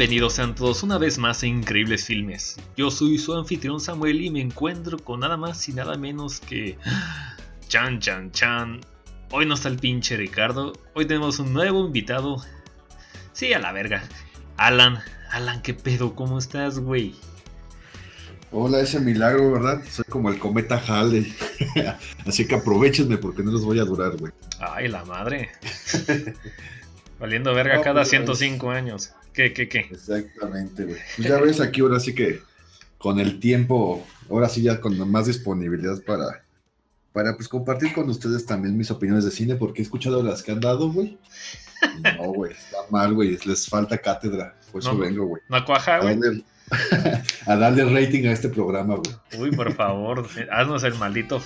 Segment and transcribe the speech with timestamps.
[0.00, 2.56] Bienvenidos sean todos una vez más a Increíbles Filmes.
[2.74, 6.78] Yo soy su anfitrión Samuel y me encuentro con nada más y nada menos que...
[7.68, 8.80] Chan, chan, chan.
[9.30, 10.72] Hoy no está el pinche Ricardo.
[10.94, 12.42] Hoy tenemos un nuevo invitado.
[13.34, 14.02] Sí, a la verga.
[14.56, 15.00] Alan.
[15.32, 16.14] Alan, ¿qué pedo?
[16.14, 17.14] ¿Cómo estás, güey?
[18.52, 19.82] Hola, ese milagro, ¿verdad?
[19.86, 21.30] Soy como el cometa Halley.
[22.26, 24.32] Así que aprovechenme porque no los voy a durar, güey.
[24.60, 25.50] Ay, la madre.
[27.20, 29.12] Valiendo verga No, cada pues, 105 años.
[29.40, 29.78] ¿Qué, qué, qué?
[29.90, 30.98] Exactamente, güey.
[31.16, 32.42] Pues ya ves aquí ahora sí que
[32.98, 36.44] con el tiempo, ahora sí ya con más disponibilidad para,
[37.14, 40.52] para pues compartir con ustedes también mis opiniones de cine, porque he escuchado las que
[40.52, 41.18] han dado, güey.
[42.18, 43.38] No, güey, está mal, güey.
[43.46, 44.54] Les falta cátedra.
[44.70, 45.42] Por eso No, vengo, güey.
[45.48, 46.44] ¿No cuaja, güey?
[47.46, 49.42] a darle rating a este programa, güey.
[49.42, 51.40] Uy, por favor, haznos el maldito,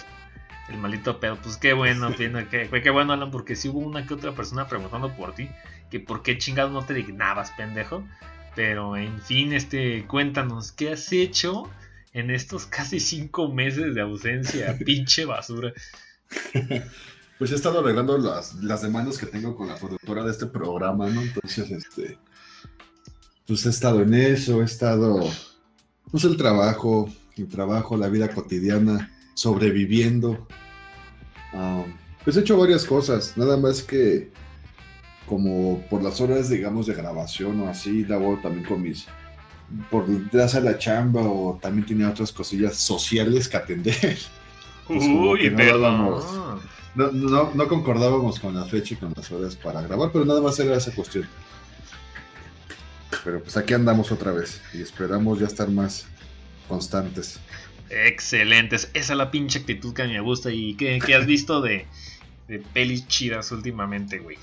[0.68, 1.38] el maldito pedo.
[1.40, 5.14] Pues qué bueno, qué, qué bueno, Alan, porque si hubo una que otra persona preguntando
[5.14, 5.48] por ti,
[5.94, 8.04] que por qué chingados no te dignabas, pendejo.
[8.56, 11.70] Pero en fin, este, cuéntanos, ¿qué has hecho
[12.12, 14.76] en estos casi cinco meses de ausencia?
[14.84, 15.72] Pinche basura.
[17.38, 21.08] Pues he estado arreglando las, las demandas que tengo con la productora de este programa,
[21.08, 21.22] ¿no?
[21.22, 22.18] Entonces, este.
[23.46, 25.20] Pues he estado en eso, he estado.
[26.10, 30.48] Pues el trabajo, el trabajo, la vida cotidiana, sobreviviendo.
[31.52, 31.84] Ah,
[32.24, 34.32] pues he hecho varias cosas, nada más que.
[35.26, 39.06] Como por las horas, digamos, de grabación o así, luego también con mis.
[39.90, 44.18] Por detrás a la chamba o también tenía otras cosillas sociales que atender.
[44.86, 46.26] Pues Uy, que no dábamos-
[46.94, 50.42] No, no, no concordábamos con la fecha y con las horas para grabar, pero nada
[50.42, 51.26] más era esa cuestión.
[53.24, 56.06] Pero pues aquí andamos otra vez y esperamos ya estar más
[56.68, 57.40] constantes.
[57.88, 58.90] Excelentes.
[58.92, 60.50] Esa es la pinche actitud que a mí me gusta.
[60.52, 61.86] ¿Y qué, qué has visto de,
[62.48, 64.36] de pelis chidas últimamente, güey?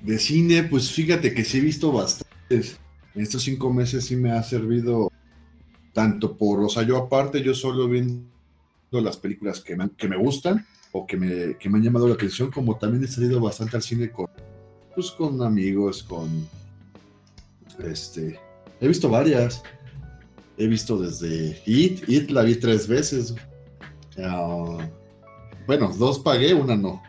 [0.00, 2.78] De cine, pues fíjate que sí he visto bastantes.
[3.14, 5.10] En estos cinco meses sí me ha servido
[5.92, 8.24] tanto por, o sea, yo aparte, yo solo viendo
[8.92, 12.14] las películas que me, que me gustan o que me, que me han llamado la
[12.14, 14.26] atención, como también he salido bastante al cine con,
[14.94, 16.48] pues, con amigos, con,
[17.84, 18.38] este,
[18.80, 19.62] he visto varias.
[20.56, 23.34] He visto desde It, It la vi tres veces.
[24.18, 24.78] Ah,
[25.66, 27.02] bueno, dos pagué, una no.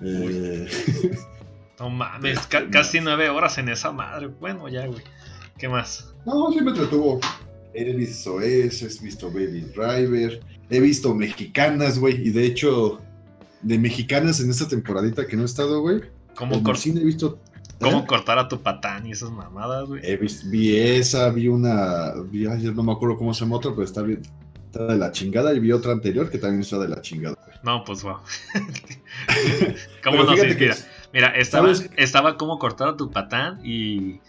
[0.00, 0.66] Eh,
[1.78, 4.28] No mames, ca- casi nueve horas en esa madre.
[4.28, 5.02] Bueno, ya, güey.
[5.58, 6.14] ¿Qué más?
[6.24, 7.20] No, sí me entretuvo.
[7.74, 13.00] He visto eso, he visto Baby Driver, he visto mexicanas, güey, y de hecho,
[13.60, 16.00] de mexicanas en esta temporadita que no he estado, güey,
[16.34, 17.38] ¿Cómo, cor- cine he visto...
[17.78, 18.04] cómo ¿eh?
[18.06, 20.00] cortar a tu patán y esas mamadas, güey?
[20.04, 23.72] He visto, vi esa, vi una, vi, ay, no me acuerdo cómo se llama otra,
[23.72, 24.22] pero está bien,
[24.64, 27.36] está de la chingada, y vi otra anterior que también está de la chingada.
[27.44, 27.58] güey.
[27.62, 28.16] No, pues wow.
[30.02, 30.76] ¿Cómo nos inspira?
[31.12, 31.90] Mira, estaba, ¿sabes?
[31.96, 34.20] estaba cómo cortar a tu patán y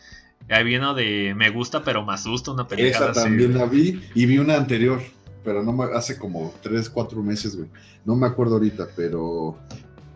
[0.49, 4.25] ahí vino de Me gusta pero me asusta una película Esa también la vi, y
[4.25, 5.01] vi una anterior,
[5.43, 7.69] pero no me, hace como 3, 4 meses, güey.
[8.05, 9.57] No me acuerdo ahorita, pero...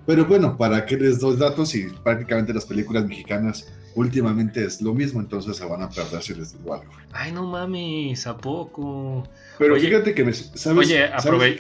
[0.06, 4.94] Pero bueno, para que les doy datos y prácticamente las películas mexicanas últimamente es lo
[4.94, 6.92] mismo, entonces se van a perder si les digo algo.
[7.12, 9.28] Ay, no mames, ¿a poco?
[9.58, 10.34] Pero Oye, fíjate que me...
[10.34, 10.88] ¿sabes?
[10.88, 11.10] Oye,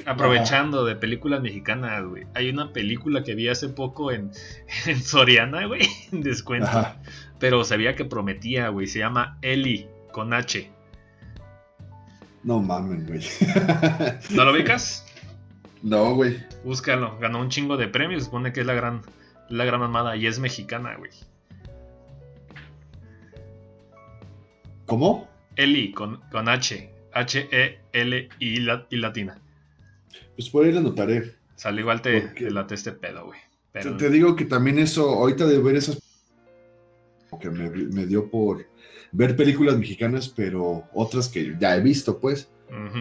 [0.06, 2.26] aprovechando de películas mexicanas, güey.
[2.34, 4.32] Hay una película que vi hace poco en,
[4.86, 5.82] en Soriana, güey,
[6.12, 6.68] en descuento.
[6.68, 6.98] Ajá.
[7.40, 8.86] Pero sabía que prometía, güey.
[8.86, 10.70] Se llama Eli con H.
[12.44, 13.22] No mames, güey.
[14.30, 15.06] ¿No lo ubicas?
[15.82, 16.38] no, güey.
[16.64, 17.18] Búscalo.
[17.20, 18.26] Ganó un chingo de premios.
[18.26, 19.02] Supone que es la gran,
[19.50, 20.16] la gran mamada.
[20.16, 21.10] Y es mexicana, güey.
[24.92, 25.30] ¿Cómo?
[25.56, 26.90] Eli con, con H.
[27.14, 29.40] H-E-L-I la- y latina.
[30.36, 31.34] Pues por ahí la anotaré.
[31.56, 33.40] Sale igual te, te late este pedo, güey.
[33.72, 35.98] Pero, Te, te digo que también eso, ahorita de ver esas...
[37.40, 38.68] que me, me dio por
[39.14, 42.50] ver películas mexicanas, pero otras que ya he visto, pues.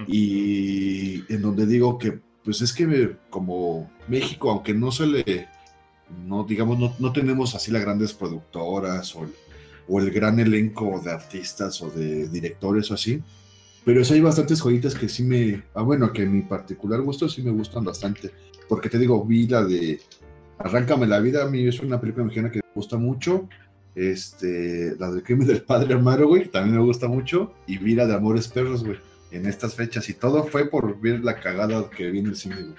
[0.06, 5.48] Y en donde digo que pues es que me- como México aunque no se le
[6.26, 9.26] no digamos no, no tenemos así las grandes productoras o
[9.90, 13.22] o el gran elenco de artistas o de directores o así
[13.84, 17.28] pero sí hay bastantes joyitas que sí me ah, bueno que en mi particular gusto
[17.28, 18.30] sí me gustan bastante
[18.68, 20.00] porque te digo vi la de
[20.58, 23.48] Arráncame la vida a mí es una película mexicana que me gusta mucho
[23.94, 28.06] este la del crimen del padre Amaro güey también me gusta mucho y vi la
[28.06, 28.98] de Amores Perros güey
[29.30, 32.56] en estas fechas y todo fue por ver la cagada que viene el cine.
[32.56, 32.74] güey.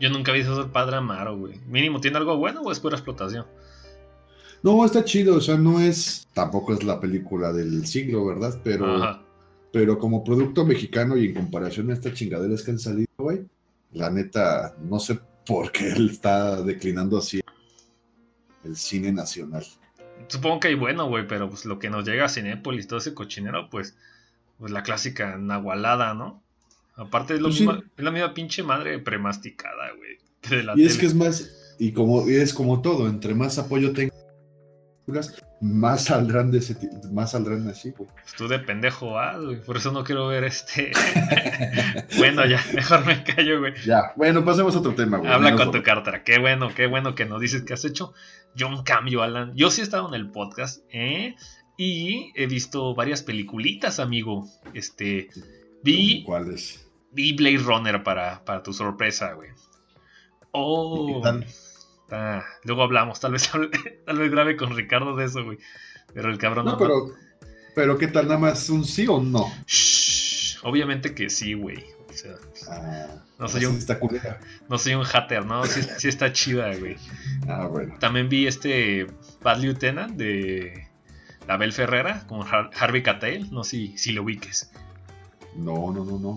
[0.00, 1.60] Yo nunca vi eso del padre Amaro, güey.
[1.68, 3.46] Mínimo, ¿tiene algo bueno o es pura explotación?
[4.64, 8.58] No, está chido, o sea, no es, tampoco es la película del siglo, ¿verdad?
[8.64, 9.22] Pero, Ajá.
[9.72, 13.44] pero como producto mexicano y en comparación a estas chingaderas que han salido, güey,
[13.92, 17.40] la neta, no sé por qué él está declinando así
[18.64, 19.64] el cine nacional.
[20.28, 23.12] supongo que hay bueno, güey, pero pues lo que nos llega a Cinépolis, todo ese
[23.12, 23.94] cochinero, pues,
[24.58, 26.42] pues la clásica nahualada, ¿no?
[26.96, 27.90] Aparte es, lo Pues misma- sí.
[27.98, 30.14] es la misma pinche madre premasticada, güey.
[30.78, 33.92] Y es que es más, y como y es como todo, entre más apoyo
[35.06, 36.76] tengas, más saldrán de ese
[37.12, 38.08] más saldrán así, güey.
[38.10, 39.60] Pues tú de pendejo vas, güey.
[39.60, 40.92] Por eso no quiero ver este.
[42.18, 43.74] bueno, ya, mejor me callo, güey.
[43.84, 45.30] Ya, bueno, pasemos a otro tema, güey.
[45.30, 46.24] Habla con tu cartera.
[46.24, 48.12] Qué bueno, qué bueno que nos dices que has hecho.
[48.54, 49.52] Yo un cambio, Alan.
[49.54, 51.36] Yo sí he estado en el podcast, ¿eh?
[51.76, 54.48] Y he visto varias peliculitas, amigo.
[54.74, 55.28] Este.
[55.82, 56.84] Vi, ¿Cuál es?
[57.14, 59.50] vi Blade Runner para, para tu sorpresa, güey.
[60.50, 61.08] Oh.
[61.08, 61.46] ¿Y qué tal?
[62.04, 63.70] Está- Luego hablamos, tal vez, hable-
[64.06, 65.58] tal vez grabe con Ricardo de eso, güey.
[66.12, 67.12] Pero el cabrón No, pero,
[67.74, 68.26] pero ¿qué tal?
[68.28, 69.50] ¿Nada más un sí o no?
[69.66, 71.84] Shh, obviamente que sí, güey.
[72.08, 72.32] O sea,
[72.70, 73.06] Ah,
[73.38, 75.64] No soy así un- no soy un hater, ¿no?
[75.66, 76.96] Sí, sí está chida, güey.
[77.48, 77.96] Ah, bueno.
[77.98, 79.06] También vi este
[79.42, 80.86] Bad Lieutenant de
[81.48, 83.50] la Bel Ferrera con Har- Harvey Keitel.
[83.50, 84.70] No sé si, si lo ubiques.
[85.56, 86.30] No, no, no, no.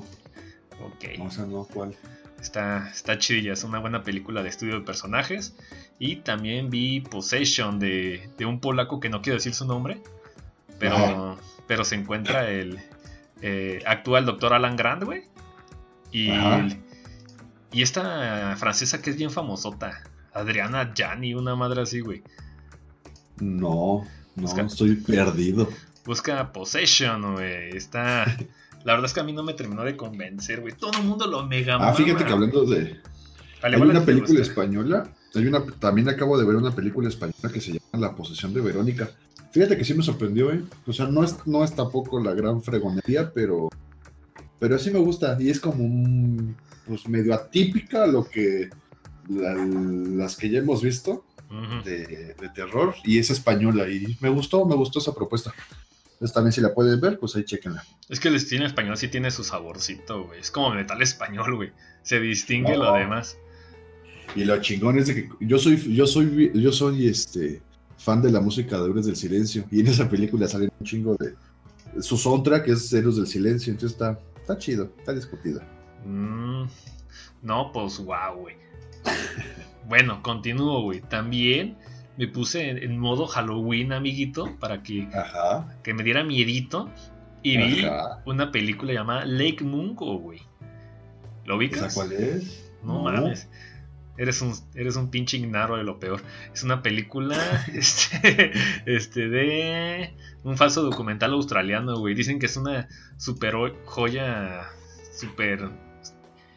[0.84, 1.18] Ok.
[1.20, 1.96] No, o sea, no, ¿cuál?
[2.42, 5.56] Está, está chidilla, es una buena película de estudio de personajes.
[6.00, 10.02] Y también vi Possession de, de un polaco que no quiero decir su nombre.
[10.80, 11.36] Pero, Ajá.
[11.68, 12.80] pero se encuentra el.
[13.42, 15.24] Eh, actúa el doctor Alan Grant, güey.
[16.12, 16.30] Y,
[17.72, 20.04] y esta francesa que es bien famosota.
[20.34, 22.22] Adriana Gianni, una madre así, güey.
[23.40, 24.06] No,
[24.36, 25.68] no, Busca- estoy perdido.
[26.06, 27.76] Busca Possession, güey.
[27.76, 28.26] Está.
[28.88, 30.74] La verdad es que a mí no me terminó de convencer, güey.
[30.74, 32.96] Todo el mundo lo mega Ah, fíjate que hablando de.
[33.62, 34.42] Hay una película gusta.
[34.50, 35.10] española.
[35.36, 38.62] Hay una, también acabo de ver una película española que se llama La posesión de
[38.62, 39.10] Verónica.
[39.52, 40.62] Fíjate que sí me sorprendió, ¿eh?
[40.86, 43.68] O sea, no es, no es tampoco la gran fregonería, pero.
[44.58, 45.36] Pero sí me gusta.
[45.38, 46.56] Y es como un.
[46.88, 48.70] Pues medio atípica lo que.
[49.28, 51.26] la- las que ya hemos visto
[51.84, 52.96] de, de terror.
[53.04, 53.90] Y es española.
[53.90, 55.54] Y me gustó, me gustó esa propuesta.
[56.18, 57.84] Entonces también si la pueden ver, pues ahí chequenla.
[58.10, 60.40] Es que el estilo español sí tiene su saborcito, güey.
[60.40, 61.72] Es como metal español, güey.
[62.02, 62.86] Se distingue No.
[62.86, 63.38] lo demás.
[64.36, 67.62] Y lo chingón es de que yo soy, yo soy, yo soy este
[68.00, 69.66] fan de la música de Héroes del Silencio.
[69.72, 71.36] Y en esa película sale un chingo de.
[72.02, 73.72] Su soundtrack es Héroes del Silencio.
[73.72, 75.62] Entonces está, está chido, está discutido.
[76.04, 76.64] Mm,
[77.44, 78.56] no, pues wow, güey.
[79.88, 81.02] bueno, continúo, güey.
[81.02, 81.78] También
[82.18, 85.78] me puse en, en modo Halloween, amiguito, para que, Ajá.
[85.84, 86.90] que me diera miedito.
[87.44, 88.22] Y vi Ajá.
[88.26, 90.42] una película llamada Lake Mungo, güey.
[91.46, 91.94] ¿Lo ¿Esa ubicas?
[91.94, 92.72] cuál es?
[92.84, 93.48] No, mames.
[94.18, 96.22] Eres un, eres un pinche ignaro de lo peor.
[96.52, 97.38] Es una película
[97.74, 98.52] este,
[98.86, 102.16] este, de un falso documental australiano, güey.
[102.16, 103.54] Dicen que es una super
[103.86, 104.64] joya,
[105.16, 105.70] super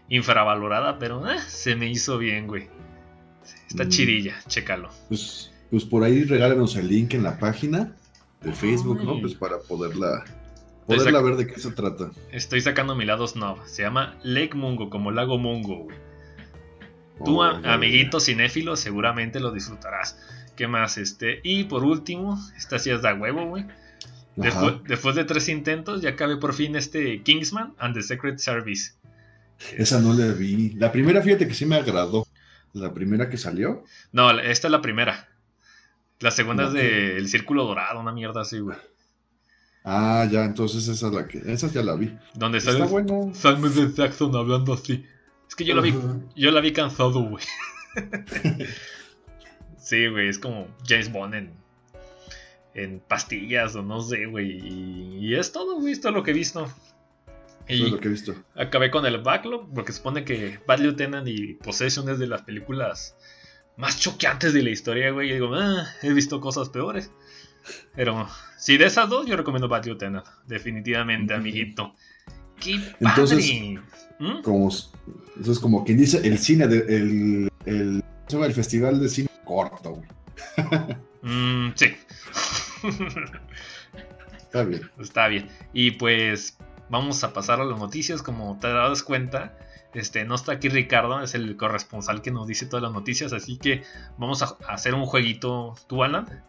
[0.09, 2.69] infravalorada, pero eh, se me hizo bien, güey.
[3.69, 3.89] Está Mm.
[3.89, 4.91] chidilla, chécalo.
[5.09, 7.95] Pues, pues por ahí regálanos el link en la página
[8.43, 9.21] de Facebook, ¿no?
[9.21, 10.25] Pues para poderla,
[10.87, 12.11] poderla ver de qué se trata.
[12.33, 13.59] Estoy sacando mi lado snob.
[13.67, 15.97] Se llama Lake Mungo, como Lago Mungo, güey.
[17.25, 20.19] Tú, Oh, amiguito cinéfilo, seguramente lo disfrutarás.
[20.57, 20.97] ¿Qué más?
[20.99, 21.41] Este.
[21.43, 23.67] Y por último, esta sí es da huevo, güey.
[24.37, 28.93] Después, después de tres intentos, ya acabé por fin este Kingsman and the Secret Service.
[29.77, 30.71] Esa no la vi.
[30.79, 32.27] La primera, fíjate que sí me agradó.
[32.73, 33.85] La primera que salió.
[34.13, 35.29] No, esta es la primera.
[36.21, 38.77] La segunda es de El Círculo Dorado, una mierda así, güey.
[39.85, 41.39] Ah, ya, entonces esa es la que.
[41.47, 42.17] Esa ya la vi.
[42.35, 43.31] Donde Está sale bueno.
[43.35, 43.93] Samuel L.
[43.95, 45.07] Jackson hablando así.
[45.49, 45.95] Es que yo la vi,
[46.37, 47.45] yo la vi cansado, güey.
[49.79, 51.53] sí, güey, es como James Bond en,
[52.75, 54.59] en pastillas o no sé, güey.
[54.63, 56.71] Y, y es todo, güey, esto es lo que he visto.
[57.73, 58.35] Es Y lo que he visto.
[58.57, 63.17] acabé con el backlog porque supone que Bad Lieutenant y Possession es de las películas
[63.77, 65.31] más choqueantes de la historia, güey.
[65.31, 67.11] Y digo, ah, he visto cosas peores.
[67.95, 68.27] Pero
[68.59, 70.27] si de esas dos, yo recomiendo Bad Lieutenant.
[70.47, 71.95] Definitivamente, amiguito.
[72.59, 72.97] ¡Qué padre!
[73.01, 73.53] Entonces-
[74.19, 74.43] ¿Mm?
[74.43, 74.91] Como, eso
[75.53, 80.09] es como quien dice el cine, de, el, el, el festival de cine corto, güey.
[81.23, 81.85] Mm, sí.
[84.39, 84.91] Está bien.
[84.99, 85.49] Está bien.
[85.73, 86.57] Y pues
[86.91, 88.23] vamos a pasar a las noticias.
[88.23, 89.57] Como te das cuenta,
[89.95, 93.33] este, no está aquí Ricardo, es el corresponsal que nos dice todas las noticias.
[93.33, 93.83] Así que
[94.19, 96.45] vamos a hacer un jueguito, tú, Alan.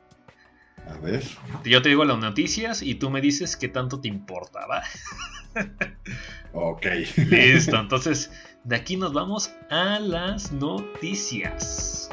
[0.88, 1.24] A ver.
[1.64, 4.84] Yo te digo las noticias y tú me dices qué tanto te importa, ¿va?
[6.54, 6.86] Ok.
[7.30, 8.32] Listo, entonces
[8.64, 12.10] de aquí nos vamos a las noticias.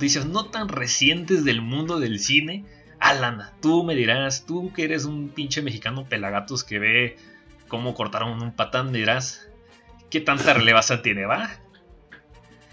[0.00, 2.64] Noticias no tan recientes del mundo del cine.
[3.00, 7.16] Alan, tú me dirás, tú que eres un pinche mexicano pelagatos que ve
[7.68, 9.50] cómo cortaron un patán, me dirás,
[10.08, 11.50] ¿qué tanta relevancia tiene, va?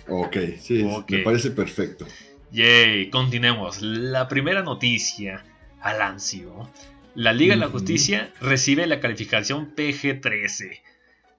[0.07, 2.07] Ok, sí, me parece perfecto.
[2.53, 3.81] Yay, continuemos.
[3.81, 5.43] La primera noticia,
[5.81, 6.71] Alancio.
[7.13, 10.79] La Liga de la Justicia recibe la calificación PG-13.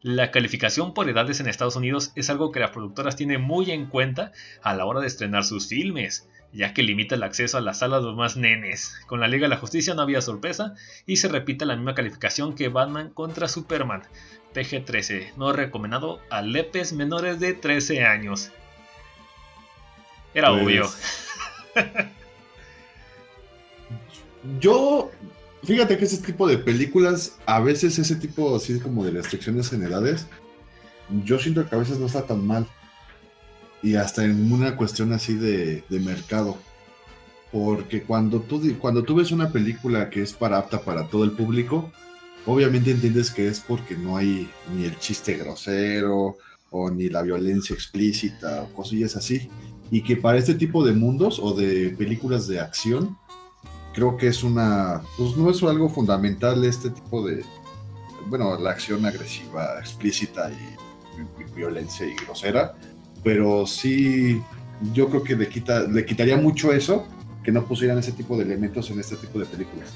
[0.03, 3.87] La calificación por edades en Estados Unidos es algo que las productoras tienen muy en
[3.87, 4.31] cuenta
[4.63, 8.03] a la hora de estrenar sus filmes, ya que limita el acceso a las salas
[8.03, 8.95] de los más nenes.
[9.09, 10.75] Con la Liga de la Justicia no había sorpresa
[11.05, 14.05] y se repite la misma calificación que Batman contra Superman,
[14.55, 18.53] PG-13, no recomendado a lepes menores de 13 años.
[20.33, 20.89] Era pues, obvio.
[24.61, 25.11] Yo
[25.65, 30.27] Fíjate que ese tipo de películas, a veces ese tipo así como de restricciones generales,
[31.25, 32.67] yo siento que a veces no está tan mal.
[33.83, 36.59] Y hasta en una cuestión así de, mercado.
[37.53, 41.33] Porque cuando tú, cuando tú ves una película que es para apta para todo el
[41.33, 41.91] público,
[42.45, 46.37] obviamente entiendes que es porque no hay ni el chiste grosero
[46.71, 49.49] o ni la violencia explícita o cosillas así.
[49.91, 53.17] Y que para este tipo de mundos o de películas de acción,
[53.95, 57.45] creo que es una, pues no es algo fundamental este tipo de,
[58.27, 60.77] bueno, la acción agresiva, explícita y,
[61.55, 62.75] violencia y grosera,
[63.25, 64.41] pero sí,
[64.93, 67.05] yo creo que le, quita, le quitaría mucho eso
[67.43, 69.93] que no pusieran ese tipo de elementos en este tipo de películas.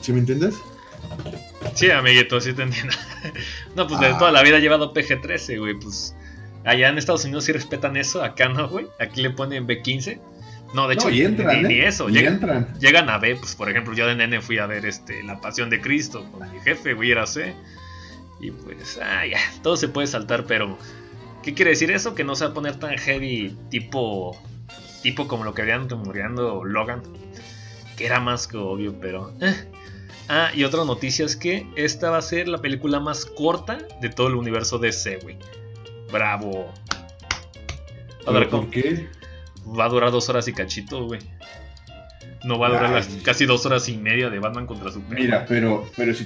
[0.00, 0.54] ¿Sí me entiendes?
[1.74, 2.94] Sí, amiguito, sí te entiendo.
[3.76, 4.18] no, pues de ah.
[4.18, 6.14] toda la vida he llevado PG-13, güey, pues
[6.64, 10.20] allá en Estados Unidos sí respetan eso, acá no, güey, aquí le ponen B-15.
[10.72, 11.88] No, de hecho, ni, ¿eh?
[11.88, 12.08] eso.
[12.08, 15.40] Llegan, llegan, a ver, pues por ejemplo, yo de nene fui a ver este La
[15.40, 17.54] Pasión de Cristo con mi jefe, güey, era C.
[18.40, 20.78] Y pues, ah, ya, todo se puede saltar, pero
[21.42, 22.14] ¿qué quiere decir eso?
[22.14, 24.36] Que no se va a poner tan heavy, tipo,
[25.02, 27.02] tipo como lo que habían muriendo Logan,
[27.96, 29.34] que era más que obvio, pero.
[29.40, 29.54] Eh.
[30.28, 34.08] Ah, y otra noticia es que esta va a ser la película más corta de
[34.10, 35.36] todo el universo de DC, güey.
[36.12, 36.72] Bravo.
[38.26, 39.08] A ver, ¿Por qué?
[39.66, 41.20] Va a durar dos horas y cachito, güey.
[42.44, 45.22] No va a durar las casi dos horas y media de Batman contra Superman.
[45.22, 46.24] Mira, pero, pero si,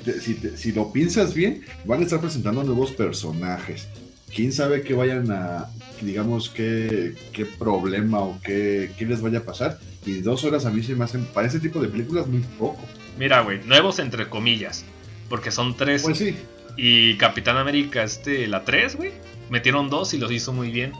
[0.56, 3.88] si, lo piensas bien, van a estar presentando nuevos personajes.
[4.32, 5.66] Quién sabe qué vayan a,
[6.00, 9.78] digamos, qué, qué problema o qué, qué les vaya a pasar.
[10.06, 12.80] Y dos horas a mí se me hacen, para ese tipo de películas, muy poco.
[13.18, 14.84] Mira, güey, nuevos entre comillas.
[15.28, 16.02] Porque son tres.
[16.02, 16.36] Pues sí.
[16.76, 19.12] Y Capitán América, este, la tres, güey.
[19.50, 20.92] Metieron dos y los hizo muy bien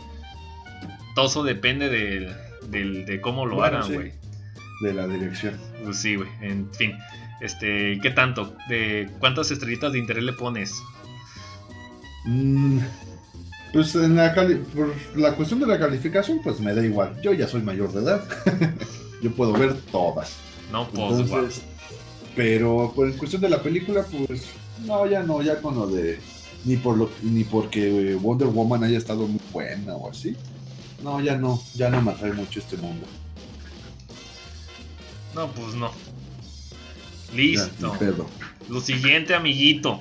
[1.15, 4.13] todo eso depende de cómo lo hagan, güey.
[4.83, 5.55] De la dirección.
[5.85, 6.29] Pues sí, güey.
[6.41, 6.93] En fin.
[7.41, 8.57] Este, ¿qué tanto?
[8.69, 10.73] ¿De cuántas estrellitas de interés le pones?
[12.25, 12.79] Mm,
[13.73, 17.21] pues en la por la cuestión de la calificación, pues me da igual.
[17.23, 18.25] Yo ya soy mayor de edad.
[19.23, 20.37] Yo puedo ver todas.
[20.71, 21.63] No, pues Entonces,
[22.35, 24.47] Pero por en cuestión de la película, pues
[24.87, 26.19] no, ya no, ya con lo de
[26.65, 30.37] ni por lo ni porque Wonder Woman haya estado muy buena o así.
[31.05, 33.07] No, ya no, ya no me atrae mucho este mundo.
[35.35, 35.93] No, pues no.
[37.35, 37.95] Listo.
[38.71, 40.01] Lo siguiente, amiguito.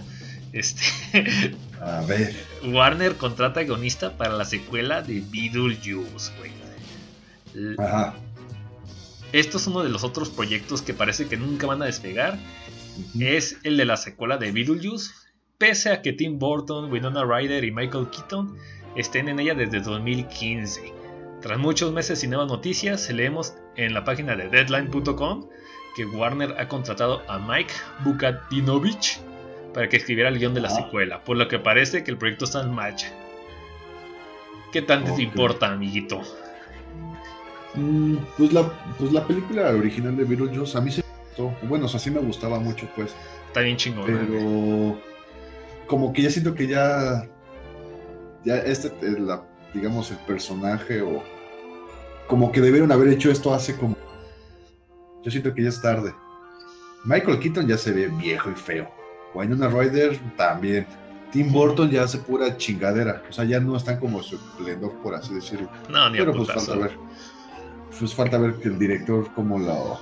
[0.53, 1.57] Este.
[1.81, 2.33] A ver.
[2.63, 7.75] Warner contrata guionista para la secuela de Beetlejuice, güey.
[7.77, 8.15] Ajá.
[9.33, 12.39] Esto es uno de los otros proyectos que parece que nunca van a despegar.
[13.19, 15.11] Es el de la secuela de Beetlejuice.
[15.57, 18.57] Pese a que Tim Burton, Winona Ryder y Michael Keaton
[18.95, 20.93] estén en ella desde 2015.
[21.41, 25.47] Tras muchos meses sin nuevas noticias, leemos en la página de deadline.com
[25.95, 27.73] que Warner ha contratado a Mike
[28.03, 29.19] Bukatinovich
[29.73, 30.75] para que escribiera el guion de la ah.
[30.83, 33.11] secuela, por lo que parece que el proyecto está en marcha.
[34.71, 36.21] ¿Qué tanto te importa, amiguito?
[37.75, 38.63] Mm, pues, la,
[38.97, 41.67] pues la película original de Beetlejuice a mí se me gustó.
[41.67, 43.15] Bueno, o sea, sí me gustaba mucho, pues.
[43.47, 44.05] Está bien chingón.
[44.05, 44.99] Pero
[45.85, 47.27] como que ya siento que ya
[48.43, 51.23] ya este, eh, la, digamos, el personaje o
[52.27, 53.95] como que debieron haber hecho esto hace como...
[55.23, 56.13] Yo siento que ya es tarde.
[57.05, 58.89] Michael Keaton ya se ve viejo y feo.
[59.33, 60.85] Winona Ryder también.
[61.31, 63.23] Tim Burton ya hace pura chingadera.
[63.29, 65.69] O sea, ya no están como su esplendor, por así decirlo.
[65.89, 66.97] No, ni Pero pues falta ver.
[67.97, 69.99] Pues falta ver que el director como lo,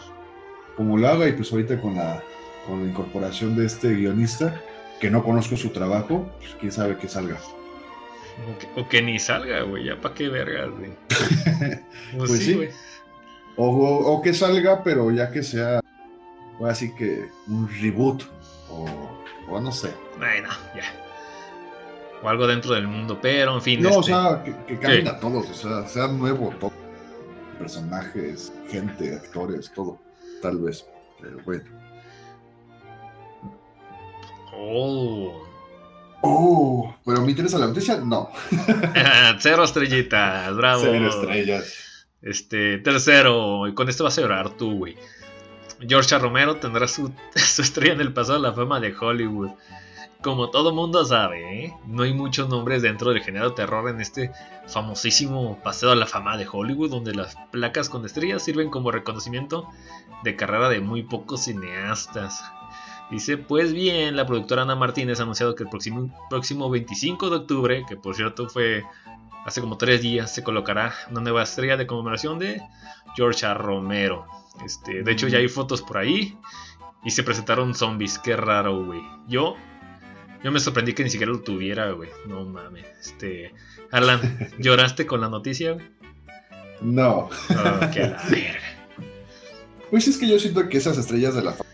[0.76, 2.22] como lo haga y pues ahorita con la,
[2.68, 4.62] con la incorporación de este guionista,
[5.00, 7.38] que no conozco su trabajo, pues quién sabe que salga.
[8.76, 10.92] O que, ni salga, güey, ya para qué vergas, güey.
[12.18, 12.70] pues, pues sí, güey.
[13.58, 15.82] O, que salga, pero ya que sea,
[16.66, 18.24] así que un reboot,
[18.70, 18.86] o,
[19.50, 19.94] o no sé.
[20.18, 20.84] Bueno, ya.
[22.24, 23.82] o algo dentro del mundo, pero en fin.
[23.82, 26.74] No, o este, sea, que, que cambien a todos, o sea, sea nuevo todo.
[27.60, 30.00] Personajes, gente, actores, todo.
[30.42, 30.86] Tal vez.
[31.22, 31.66] Pero bueno.
[34.54, 35.51] Oh.
[36.22, 38.30] Oh, pero me interesa la noticia, no.
[39.40, 40.84] Cero estrellitas, bravo.
[40.84, 42.08] Cero estrellas.
[42.22, 44.96] Este, tercero, y con esto vas a llorar tú, güey.
[45.88, 49.52] George Romero tendrá su, su estrella en el pasado de la fama de Hollywood.
[50.22, 51.74] Como todo mundo sabe, ¿eh?
[51.88, 54.32] no hay muchos nombres dentro del género terror en este
[54.68, 59.68] famosísimo paseo a la fama de Hollywood, donde las placas con estrellas sirven como reconocimiento
[60.24, 62.44] de carrera de muy pocos cineastas.
[63.12, 67.36] Dice, pues bien, la productora Ana Martínez ha anunciado que el próximo, próximo 25 de
[67.36, 68.86] octubre, que por cierto fue
[69.46, 72.62] hace como tres días, se colocará una nueva estrella de conmemoración de
[73.16, 73.54] George A.
[73.54, 74.26] Romero.
[74.66, 76.38] Este, de hecho, ya hay fotos por ahí
[77.04, 78.18] y se presentaron zombies.
[78.18, 79.02] Qué raro, güey.
[79.28, 79.58] Yo,
[80.42, 82.10] yo me sorprendí que ni siquiera lo tuviera, güey.
[82.28, 82.86] No mames.
[83.02, 83.54] Este,
[83.92, 84.22] Alan,
[84.58, 85.86] ¿lloraste con la noticia, güey?
[86.82, 87.30] No.
[87.30, 88.62] Oh, qué la verga.
[89.90, 91.71] Pues es que yo siento que esas estrellas de la fama.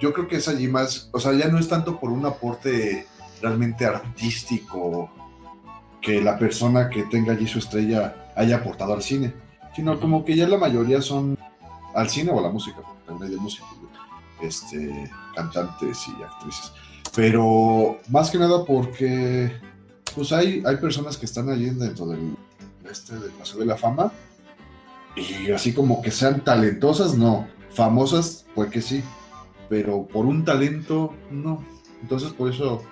[0.00, 1.08] Yo creo que es allí más.
[1.12, 3.06] O sea, ya no es tanto por un aporte
[3.40, 5.10] realmente artístico
[6.00, 9.32] que la persona que tenga allí su estrella haya aportado al cine,
[9.74, 11.38] sino como que ya la mayoría son
[11.94, 13.66] al cine o a la música, porque también hay de música,
[14.40, 16.72] este, cantantes y actrices.
[17.14, 19.52] Pero más que nada porque
[20.14, 22.36] pues hay, hay personas que están allí dentro del,
[22.90, 24.12] este, del Paseo de la Fama
[25.16, 27.48] y así como que sean talentosas, no.
[27.72, 29.02] Famosas, pues que sí,
[29.68, 31.64] pero por un talento, no.
[32.02, 32.82] Entonces por eso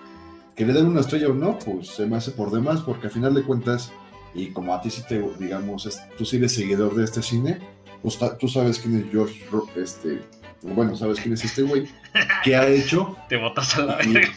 [0.55, 3.12] que le den una estrella o no, pues se me hace por demás, porque al
[3.12, 3.93] final de cuentas,
[4.35, 7.59] y como a ti sí te, digamos, es- tú sí eres seguidor de este cine,
[8.03, 9.41] pues tú sabes quién es George,
[9.77, 10.21] este,
[10.62, 11.88] bueno, sabes quién es este güey,
[12.45, 14.33] qué ha hecho, Te botas a la y, verga.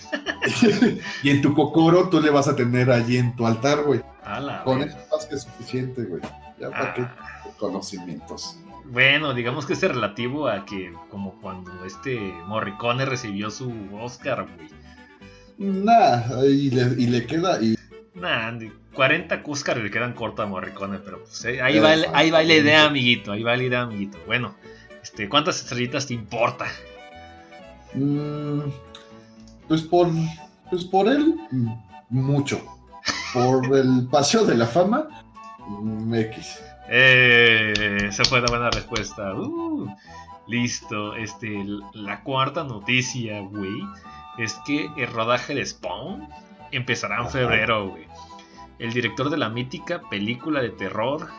[1.23, 4.01] y en tu cocoro tú le vas a tener allí en tu altar, güey.
[4.23, 6.21] A Con eso es más que suficiente, güey.
[6.59, 7.43] Ya para qué Ah.
[7.59, 8.57] conocimientos.
[8.91, 14.69] Bueno, digamos que es relativo a que como cuando este Morricone recibió su Oscar, güey.
[15.57, 17.75] Nah, y le, y le queda, y
[18.15, 21.99] Nah, de 40 Oscar le quedan cortos a Morricone, pero pues eh, ahí, va el-
[22.01, 22.17] Exactamente.
[22.19, 24.17] ahí va la idea, amiguito, ahí va la idea, amiguito.
[24.25, 24.55] Bueno,
[25.01, 26.65] este, ¿cuántas estrellitas te importa?
[27.93, 28.61] Mm,
[29.67, 30.09] pues por
[30.69, 31.73] pues por él mm,
[32.09, 32.61] mucho
[33.33, 35.07] por el paseo de la fama
[35.67, 36.59] mm, X
[36.93, 39.33] Eh, esa fue la buena respuesta.
[39.33, 39.87] Uh,
[40.47, 43.81] listo, este, la cuarta noticia, güey,
[44.37, 46.27] es que el rodaje de Spawn
[46.71, 48.07] empezará en febrero, güey.
[48.77, 51.29] El director de la mítica película de terror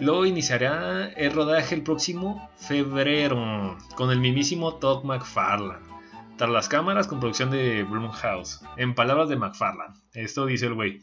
[0.00, 5.94] lo iniciará el rodaje el próximo febrero con el mismísimo Todd McFarlane.
[6.36, 8.60] Tras las cámaras con producción de Blumhouse.
[8.76, 9.94] En palabras de McFarlane.
[10.12, 11.00] Esto dice el güey.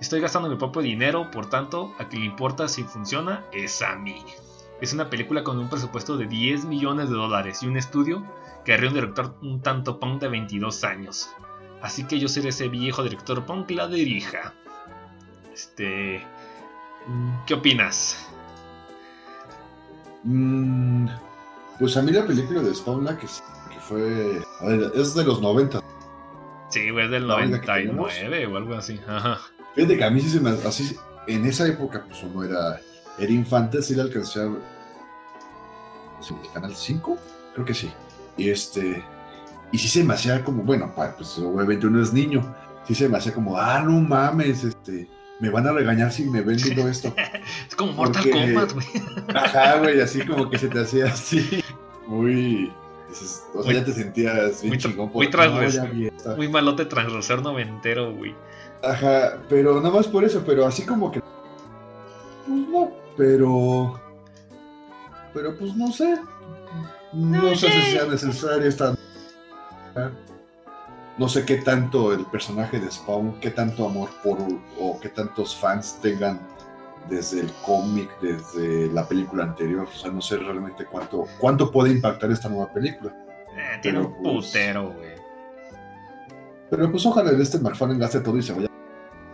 [0.00, 3.96] Estoy gastando mi propio dinero, por tanto, a quien le importa si funciona es a
[3.96, 4.22] mí.
[4.80, 8.22] Es una película con un presupuesto de 10 millones de dólares y un estudio
[8.64, 11.30] que haría un director un tanto punk de 22 años.
[11.80, 14.52] Así que yo seré ese viejo director punk que la dirija.
[15.54, 16.22] Este.
[17.46, 18.28] ¿Qué opinas?
[20.24, 21.06] Mm,
[21.78, 25.24] pues a mí la película de Spawn la que, que fue a ver, es de
[25.24, 25.80] los 90
[26.68, 29.00] Sí, güey, es del La única que 99 o algo así.
[29.06, 29.38] Ajá.
[29.76, 30.96] Fíjate que a mí sí se me así
[31.28, 32.80] en esa época pues uno era
[33.18, 34.48] era infante sí le alcancé a
[36.20, 37.18] sí, el canal 5
[37.54, 37.92] creo que sí
[38.36, 39.04] y este
[39.72, 42.54] y sí se me hacía como bueno pues obviamente uno es niño
[42.86, 45.08] sí se me hacía como ah no mames este
[45.38, 47.14] me van a regañar si me ven viendo esto
[47.68, 48.86] Es como Mortal Porque- Kombat, güey.
[49.36, 51.62] Ajá, güey, así como que se te hacía así.
[52.06, 52.72] Muy.
[53.10, 55.10] o sea, Muy- ya te sentías bien muy chingón.
[55.12, 55.30] muy porque,
[56.24, 56.36] no.
[56.36, 58.34] Muy malote transgrosor noventero, güey.
[58.86, 61.20] Ajá, pero nada más por eso, pero así como que.
[61.20, 64.00] Pues no, pero.
[65.34, 66.18] Pero pues no sé.
[67.12, 68.94] No sé si sea necesario esta.
[71.18, 74.38] No sé qué tanto el personaje de Spawn, qué tanto amor por.
[74.78, 76.38] o qué tantos fans tengan
[77.08, 79.88] desde el cómic, desde la película anterior.
[79.92, 83.12] O sea, no sé realmente cuánto, cuánto puede impactar esta nueva película.
[83.56, 85.16] Eh, tiene Pero, un pues, putero, güey.
[86.70, 88.68] Pero pues ojalá este McFarlane gaste todo y se vaya.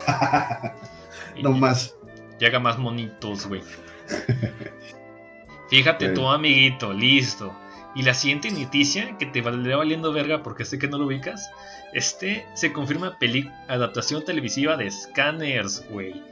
[1.43, 1.97] No más.
[2.39, 3.63] Y haga más monitos, güey.
[5.71, 7.55] Fíjate tú, amiguito, listo.
[7.95, 11.51] Y la siguiente noticia, que te valdría valiendo verga porque sé que no lo ubicas,
[11.93, 16.23] este se confirma peli adaptación televisiva de Scanners, güey.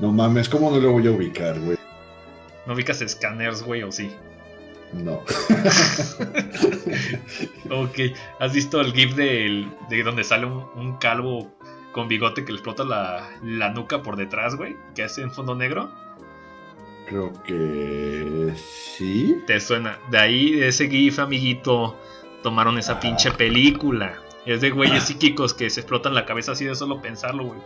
[0.00, 1.78] No mames, ¿cómo no lo voy a ubicar, güey?
[2.66, 4.10] ¿No ubicas Scanners, güey, o sí?
[4.92, 5.14] No.
[7.70, 7.98] ok,
[8.40, 11.52] ¿has visto el GIF de, de donde sale un, calvo
[11.96, 14.76] con bigote que le explota la, la nuca por detrás, güey?
[14.94, 15.90] Que hace en fondo negro.
[17.06, 19.42] Creo que sí.
[19.46, 19.98] ¿Te suena?
[20.10, 21.98] De ahí, de ese GIF, amiguito,
[22.42, 24.20] tomaron esa pinche película.
[24.44, 25.06] Es de güeyes ah.
[25.06, 27.60] psíquicos que se explotan la cabeza así de solo pensarlo, güey.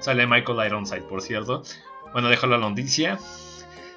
[0.00, 1.62] Sale Michael Ironside, por cierto.
[2.12, 3.20] Bueno, déjalo a la noticia.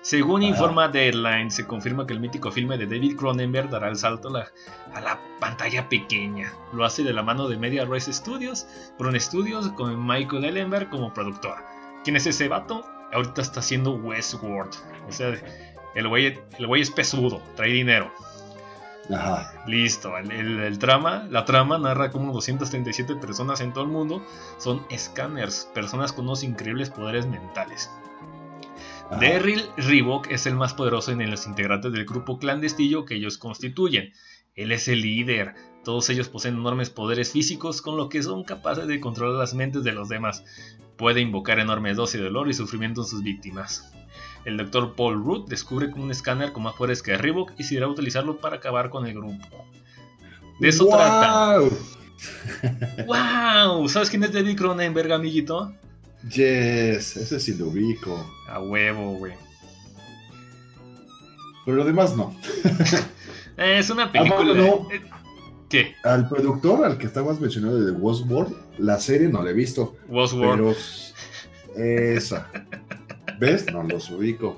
[0.05, 4.29] Según informa Deadline, se confirma que el mítico filme de David Cronenberg dará el salto
[4.29, 6.53] a la, pantalla pequeña.
[6.73, 8.67] Lo hace de la mano de Media Race Studios,
[8.99, 11.55] Bron Studios, con Michael Ellenberg como productor.
[12.03, 12.85] ¿Quién es ese vato?
[13.13, 14.75] Ahorita está haciendo Westworld.
[15.09, 15.41] O sea,
[15.95, 18.13] el güey, el güey es pesudo, trae dinero.
[19.11, 19.53] Ajá.
[19.65, 24.23] Listo, el, trama, la trama narra cómo 237 personas en todo el mundo
[24.59, 27.89] son scanners, personas con unos increíbles poderes mentales.
[29.19, 34.13] Derryl Reebok es el más poderoso en los integrantes del grupo clandestino que ellos constituyen.
[34.55, 35.53] Él es el líder.
[35.83, 39.83] Todos ellos poseen enormes poderes físicos con lo que son capaces de controlar las mentes
[39.83, 40.43] de los demás.
[40.97, 43.91] Puede invocar enormes dosis de dolor y sufrimiento en sus víctimas
[44.45, 47.75] el doctor Paul Root descubre que un escáner con más poderes que Reebok y se
[47.75, 49.65] irá a utilizarlo para acabar con el grupo.
[50.59, 51.59] De eso trata.
[53.05, 53.89] ¡Wow!
[53.89, 55.73] ¿Sabes quién es David Cronenberg, amiguito?
[56.29, 58.25] Yes, ese sí lo ubico.
[58.49, 59.33] A huevo, güey.
[61.65, 62.35] Pero lo demás no.
[63.57, 64.53] es una película.
[64.91, 65.01] Eh,
[65.69, 65.95] ¿Qué?
[66.03, 69.95] Al productor, al que estabas mencionando de The World, la serie no la he visto.
[70.07, 70.75] Westworld.
[71.75, 72.49] Pero esa.
[73.39, 73.71] ¿Ves?
[73.71, 74.55] No los ubico.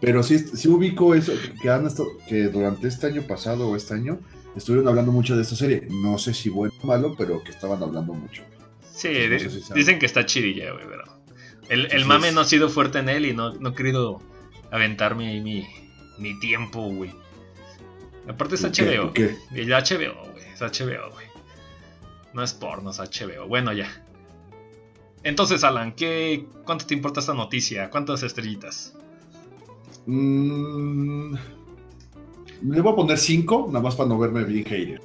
[0.00, 1.88] Pero sí, sí ubico eso, que, han
[2.28, 4.18] que durante este año pasado o este año
[4.56, 5.86] estuvieron hablando mucho de esta serie.
[5.90, 8.42] No sé si bueno o malo, pero que estaban hablando mucho.
[8.94, 9.08] Sí,
[9.74, 11.04] dicen que está chidilla, güey, pero
[11.68, 14.20] el, el mame no ha sido fuerte en él y no, no he querido
[14.70, 15.66] aventarme mi,
[16.18, 17.12] mi tiempo, güey.
[18.28, 19.12] Aparte es HBO.
[19.12, 19.36] ¿Qué?
[19.54, 20.44] El HBO, güey.
[20.52, 21.26] Es HBO, güey.
[22.34, 23.46] No es porno, es HBO.
[23.48, 23.88] Bueno, ya.
[25.24, 27.90] Entonces, Alan, ¿qué, ¿cuánto te importa esta noticia?
[27.90, 28.94] ¿Cuántas estrellitas?
[30.06, 31.34] Mm,
[32.64, 35.00] le voy a poner 5, nada más para no verme bien hater.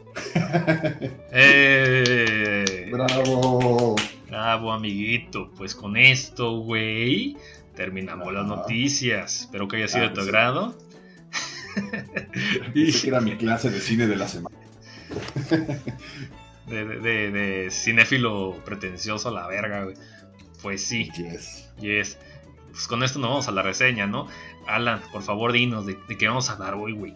[1.31, 3.95] Eh, ¡Bravo!
[4.27, 5.51] Bravo, amiguito.
[5.55, 7.37] Pues con esto, güey,
[7.75, 9.41] terminamos las noticias.
[9.41, 10.75] Espero que haya sido de tu agrado.
[12.73, 13.07] y...
[13.07, 14.55] era mi clase de cine de la semana.
[16.67, 16.85] de,
[17.31, 19.95] de, cinéfilo pretencioso a la verga, güey.
[20.61, 21.09] Pues sí.
[21.15, 21.69] Yes.
[21.79, 22.17] Yes.
[22.71, 24.27] Pues con esto nos vamos a la reseña, ¿no?
[24.67, 27.15] Alan, por favor, dinos de, qué vamos a hablar hoy, güey.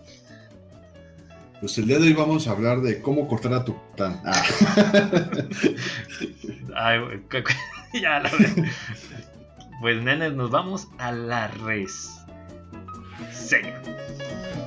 [1.62, 4.20] Pues el día de hoy vamos a hablar de cómo cortar a tu tan.
[4.26, 4.44] Ah.
[6.76, 7.00] Ay,
[8.02, 8.32] ya la
[9.80, 12.02] Pues, nenes, nos vamos a la reseña.
[13.22, 14.61] just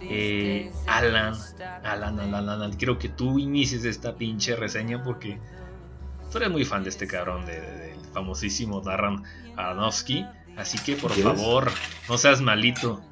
[0.00, 1.34] Eh, Alan,
[1.84, 5.38] Alan, Alan, Alan, quiero que tú inicies esta pinche reseña porque
[6.30, 9.22] tú eres muy fan de este cabrón, del de, famosísimo Darren
[9.56, 10.26] Aronofsky.
[10.56, 11.70] Así que por favor,
[12.08, 13.02] no seas malito.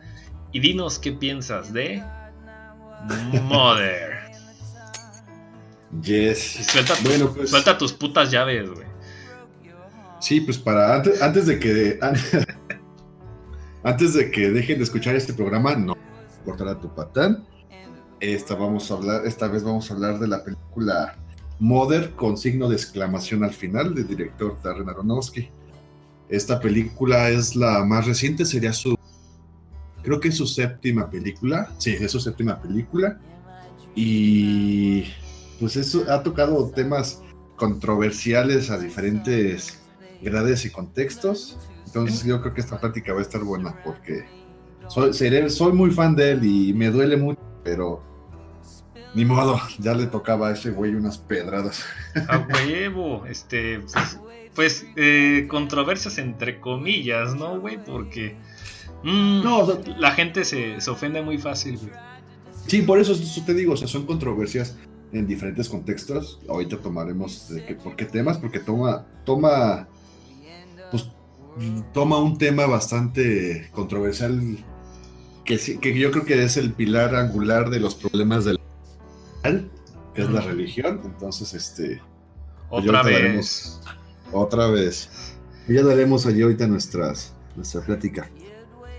[0.52, 2.02] Y dinos qué piensas de
[3.42, 4.30] Mother.
[6.02, 6.66] Yes.
[6.70, 8.86] Suelta, tus, Bueno, pues- suelta tus putas llaves, güey.
[10.20, 11.98] Sí, pues para antes, antes de que
[13.82, 15.96] antes, de que dejen de escuchar este programa, no
[16.44, 17.46] cortar a tu patán.
[18.20, 21.16] Esta vamos a hablar, esta vez vamos a hablar de la película
[21.58, 25.50] Mother con signo de exclamación al final del director Darren Aronofsky.
[26.28, 28.96] Esta película es la más reciente, sería su
[30.02, 31.72] creo que es su séptima película.
[31.78, 33.18] Sí, es su séptima película.
[33.94, 35.04] Y
[35.58, 37.22] pues eso ha tocado temas
[37.56, 39.78] controversiales a diferentes
[40.22, 41.58] grades y contextos.
[41.90, 44.24] Entonces yo creo que esta plática va a estar buena porque
[44.88, 48.02] soy, seré- soy muy fan de él y me duele mucho, pero
[49.14, 51.84] ni modo, ya le tocaba a ese güey unas pedradas.
[52.28, 54.18] A huevo, este, pues,
[54.54, 57.76] pues, eh, controversias entre comillas, ¿no, güey?
[57.84, 58.36] Porque
[59.02, 61.90] mm, No, o sea- la gente se, se ofende muy fácil, güey.
[62.68, 64.76] Sí, por eso, eso te digo, o sea, son controversias
[65.12, 66.38] en diferentes contextos.
[66.48, 69.88] Ahorita tomaremos de que, por qué temas, porque toma, toma,
[71.92, 74.58] toma un tema bastante controversial
[75.44, 78.58] que, sí- que yo creo que es el pilar angular de los problemas del
[80.14, 81.00] que es la religión.
[81.04, 82.00] Entonces, este,
[82.68, 83.14] pues Otra vez.
[83.14, 83.80] daremos-
[84.32, 85.08] otra vez.
[85.68, 88.28] Y ya daremos allí ahorita nuestras, nuestra plática.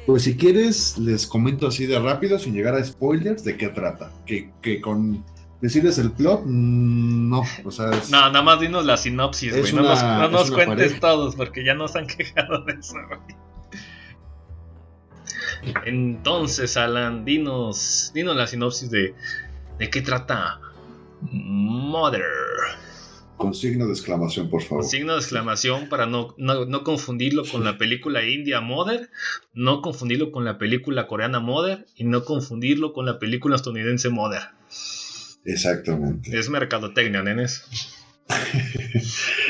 [0.05, 4.11] Pues si quieres, les comento así de rápido, sin llegar a spoilers, de qué trata.
[4.25, 5.23] Que, que con
[5.61, 7.43] decirles el plot, mm, no.
[7.63, 9.71] O sea, es- No, nada más dinos la sinopsis, güey.
[9.73, 10.99] No nos, no cuentes pareja.
[10.99, 13.35] todos, porque ya nos han quejado de eso, güey.
[15.85, 19.13] Entonces, Alan, dinos, dinos la sinopsis de,
[19.77, 20.59] de qué trata
[21.21, 22.23] Mother.
[23.37, 24.81] con signo de exclamación, por favor.
[24.83, 29.09] Con signo de exclamación para no, no, no confundirlo con la película india Mother,
[29.53, 34.41] no confundirlo con la película coreana Mother y no confundirlo con la película estadounidense Mother.
[35.45, 36.37] Exactamente.
[36.37, 37.63] Es mercadotecnia, nenes.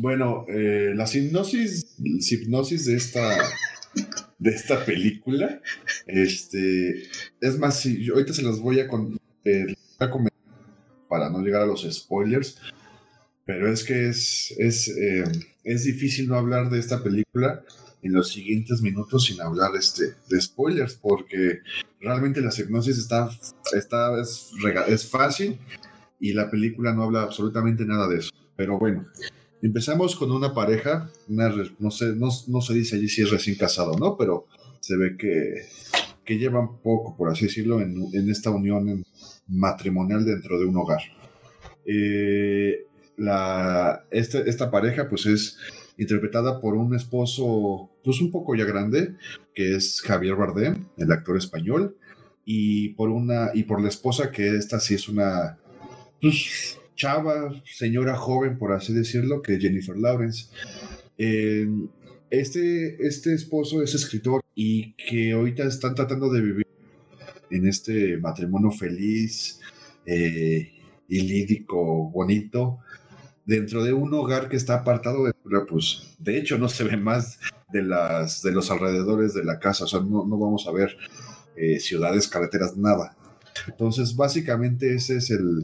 [0.00, 3.36] Bueno, eh, la hipnosis, hipnosis de esta
[4.38, 5.60] de esta película,
[6.06, 7.02] este,
[7.40, 10.38] es más, si yo ahorita se las voy a, con, eh, a comentar
[11.08, 12.60] para no llegar a los spoilers,
[13.44, 15.24] pero es que es es, eh,
[15.64, 17.64] es difícil no hablar de esta película
[18.02, 21.60] en los siguientes minutos sin hablar este de spoilers, porque
[22.00, 23.28] realmente la hipnosis está
[23.76, 24.50] está es,
[24.88, 25.58] es fácil
[26.20, 28.30] y la película no habla absolutamente nada de eso.
[28.56, 29.06] Pero bueno,
[29.60, 33.56] Empezamos con una pareja, una no, sé, no, no se dice allí si es recién
[33.56, 34.46] casado o no, pero
[34.78, 35.62] se ve que,
[36.24, 39.04] que llevan poco, por así decirlo, en, en esta unión
[39.48, 41.00] matrimonial dentro de un hogar.
[41.84, 42.84] Eh,
[43.16, 45.58] la, este- esta pareja pues es
[45.98, 49.16] interpretada por un esposo pues un poco ya grande,
[49.54, 51.96] que es Javier Bardem, el actor español,
[52.44, 55.58] y por, una, y por la esposa que esta sí es una...
[56.20, 60.46] pues, chava, señora joven, por así decirlo, que es Jennifer Lawrence.
[61.16, 61.68] Eh,
[62.28, 66.66] este, este esposo es escritor y que ahorita están tratando de vivir
[67.50, 69.60] en este matrimonio feliz
[70.04, 70.72] eh,
[71.08, 72.80] y lírico, bonito,
[73.46, 75.32] dentro de un hogar que está apartado de,
[75.68, 77.38] pues, de hecho no se ve más
[77.72, 80.96] de, las, de los alrededores de la casa, o sea, no, no vamos a ver
[81.56, 83.16] eh, ciudades, carreteras, nada.
[83.66, 85.62] Entonces, básicamente ese es el,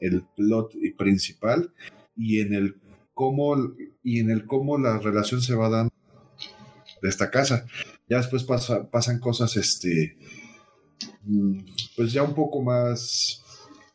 [0.00, 1.72] el plot principal
[2.16, 2.76] y en el
[3.14, 3.56] cómo
[4.02, 5.92] y en el cómo la relación se va dando
[7.02, 7.66] de esta casa.
[8.08, 10.16] Ya después pasa- pasan cosas, este,
[11.22, 11.58] mm,
[11.96, 13.42] pues ya un poco más,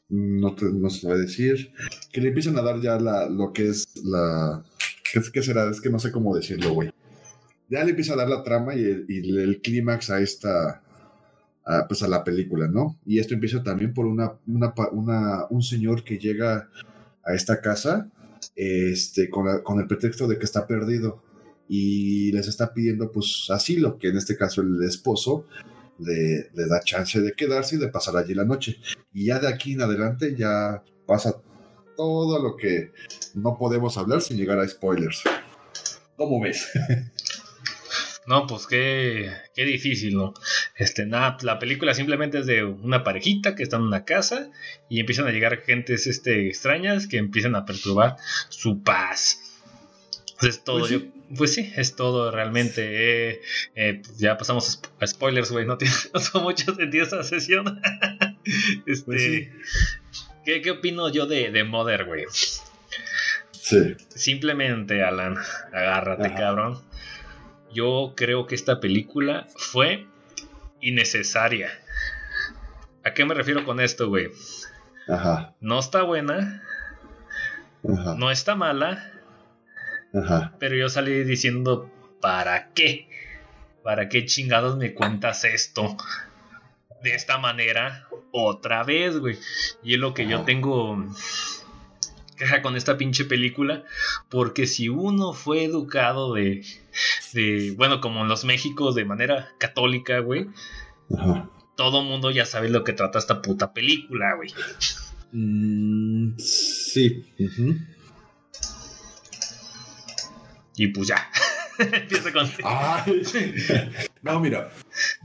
[0.10, 1.71] mm, no, te, no se va a decir,
[2.12, 4.63] que le empiezan a dar ya lo que es la,
[5.12, 5.69] ¿qué, qué será?
[5.69, 6.91] Es que no sé cómo decirlo, güey.
[7.69, 10.82] Ya le empieza a dar la trama y el, clímax a esta,
[11.65, 12.97] a, pues a la película, ¿no?
[13.06, 16.69] Y esto empieza también por una, una- un señor que llega
[17.24, 18.10] a esta casa
[18.56, 21.24] este, con, la- con el pretexto de que está perdido
[21.69, 25.45] y les está pidiendo pues asilo, que en este caso el esposo
[26.00, 28.78] le, le da chance de quedarse y de pasar allí la noche.
[29.13, 31.36] Y ya de aquí en adelante ya pasa
[31.95, 32.91] todo lo que
[33.34, 35.23] no podemos hablar sin llegar a spoilers.
[36.15, 36.69] ¿Cómo ves?
[38.27, 40.36] No, pues qué, qué difícil, ¿no?
[40.77, 44.51] Este, nada, la película simplemente es de una parejita que está en una casa
[44.89, 48.17] y empiezan a llegar gentes este, extrañas que empiezan a perturbar
[48.49, 49.39] su paz.
[50.39, 50.99] Pues es todo, Pues sí.
[50.99, 53.32] yo- pues sí, es todo realmente.
[53.32, 53.41] eh,
[53.75, 57.82] eh, pues ya pasamos a spoilers, güey, no tiene no tuvo mucho sentido esta sesión.
[58.86, 59.49] este, Pues sí.
[60.45, 62.25] ¿Qué, ¿Qué opino yo de, de Mother, güey?
[63.51, 63.95] Sí.
[64.10, 65.38] Simplemente, Alan,
[65.71, 66.36] agárrate, Ajá.
[66.36, 66.82] cabrón.
[67.73, 70.08] Yo creo que esta película fue
[70.82, 71.69] innecesaria.
[73.04, 74.30] ¿A qué me refiero con esto, güey?
[75.08, 75.54] Ajá.
[75.62, 76.63] No está buena,
[77.84, 79.12] No está mala.
[80.13, 80.54] Ajá.
[80.60, 81.89] Pero yo salí diciendo,
[82.21, 83.08] ¿para qué?
[83.84, 85.95] ¿Para qué chingados me cuentas esto?
[87.01, 89.38] De esta manera, otra vez, güey.
[89.84, 91.06] Y es lo que yo tengo
[92.41, 93.84] queja con esta pinche película.
[94.30, 96.65] Porque si uno fue educado de,
[97.34, 100.48] de bueno, como en los Méxicos, de manera católica, güey.
[101.76, 104.54] Todo mundo ya sabe lo que trata esta puta película, güey.
[105.32, 107.34] Mm, sí.
[110.76, 111.30] Y pues ya.
[111.80, 112.50] Empieza con.
[114.22, 114.72] no, mira.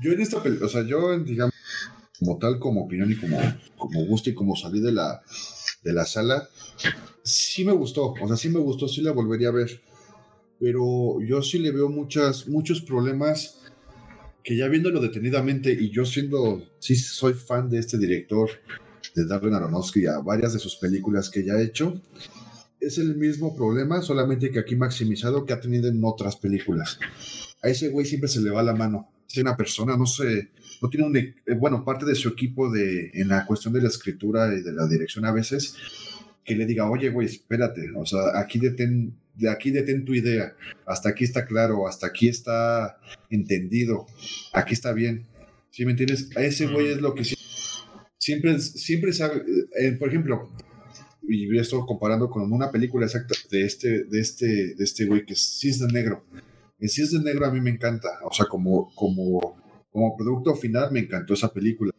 [0.01, 1.55] Yo en esta película, o sea, yo, digamos,
[2.27, 3.39] como tal, como opinión y como,
[3.77, 5.23] como gusto y como salí de la,
[5.85, 6.49] de la sala,
[7.23, 8.15] sí me gustó.
[8.21, 9.81] O sea, sí me gustó, sí la volvería a ver.
[10.59, 13.61] Pero yo sí le veo muchas, muchos problemas
[14.43, 18.51] que ya viéndolo detenidamente y yo siendo, sí soy fan de este director,
[19.15, 22.01] de Darren Aronofsky, a varias de sus películas que ya ha hecho,
[22.81, 26.99] es el mismo problema, solamente que aquí maximizado que ha tenido en otras películas.
[27.63, 29.11] A ese güey siempre se le va la mano.
[29.29, 30.51] Es una persona, no sé,
[30.83, 33.83] no tiene un, e, eh, bueno, parte de su equipo de, en la cuestión de
[33.83, 35.77] la escritura y de la dirección a veces,
[36.45, 40.55] que le diga, oye, güey, espérate, o sea, aquí detén, de aquí detén tu idea,
[40.87, 42.99] hasta aquí está claro, hasta aquí está
[43.31, 44.07] entendido,
[44.53, 45.27] aquí está bien.
[45.71, 46.31] ¿Sí me entiendes?
[46.37, 47.25] A ese güey es lo que
[48.19, 49.45] siempre, siempre sabe,
[49.79, 50.51] eh, por ejemplo,
[51.29, 55.35] y esto comparando con una película exacta de este, de este, de este güey que
[55.35, 56.25] es Cisne Negro.
[56.79, 59.57] En Cisne Negro a mí me encanta, o sea, como, como,
[59.97, 61.91] como producto final me encantó esa película.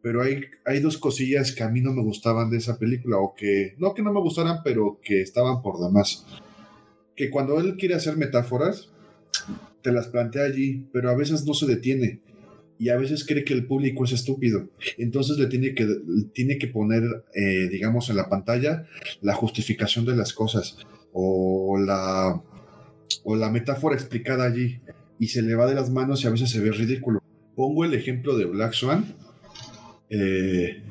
[0.00, 3.34] Pero hay, hay dos cosillas que a mí no me gustaban de esa película, o
[3.34, 6.24] que, no que no me gustaran, pero que estaban por demás.
[7.16, 8.92] Que cuando él quiere hacer metáforas,
[9.82, 12.20] te las plantea allí, pero a veces no se detiene
[12.78, 14.68] y a veces cree que el público es estúpido.
[14.96, 15.84] Entonces le tiene que,
[16.32, 17.02] tiene que poner,
[17.34, 18.86] eh, digamos, en la pantalla
[19.20, 20.78] la justificación de las cosas
[21.12, 22.40] o la,
[23.24, 24.80] o la metáfora explicada allí
[25.18, 27.20] y se le va de las manos y a veces se ve ridículo.
[27.54, 29.14] Pongo el ejemplo de Black Swan
[30.10, 30.82] eh,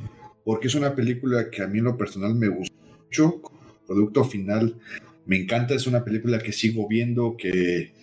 [0.43, 3.41] porque es una película que a mí en lo personal me gustó mucho.
[3.87, 4.79] Producto final
[5.25, 7.93] me encanta, es una película que sigo viendo, que,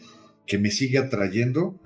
[0.47, 1.81] que me sigue atrayendo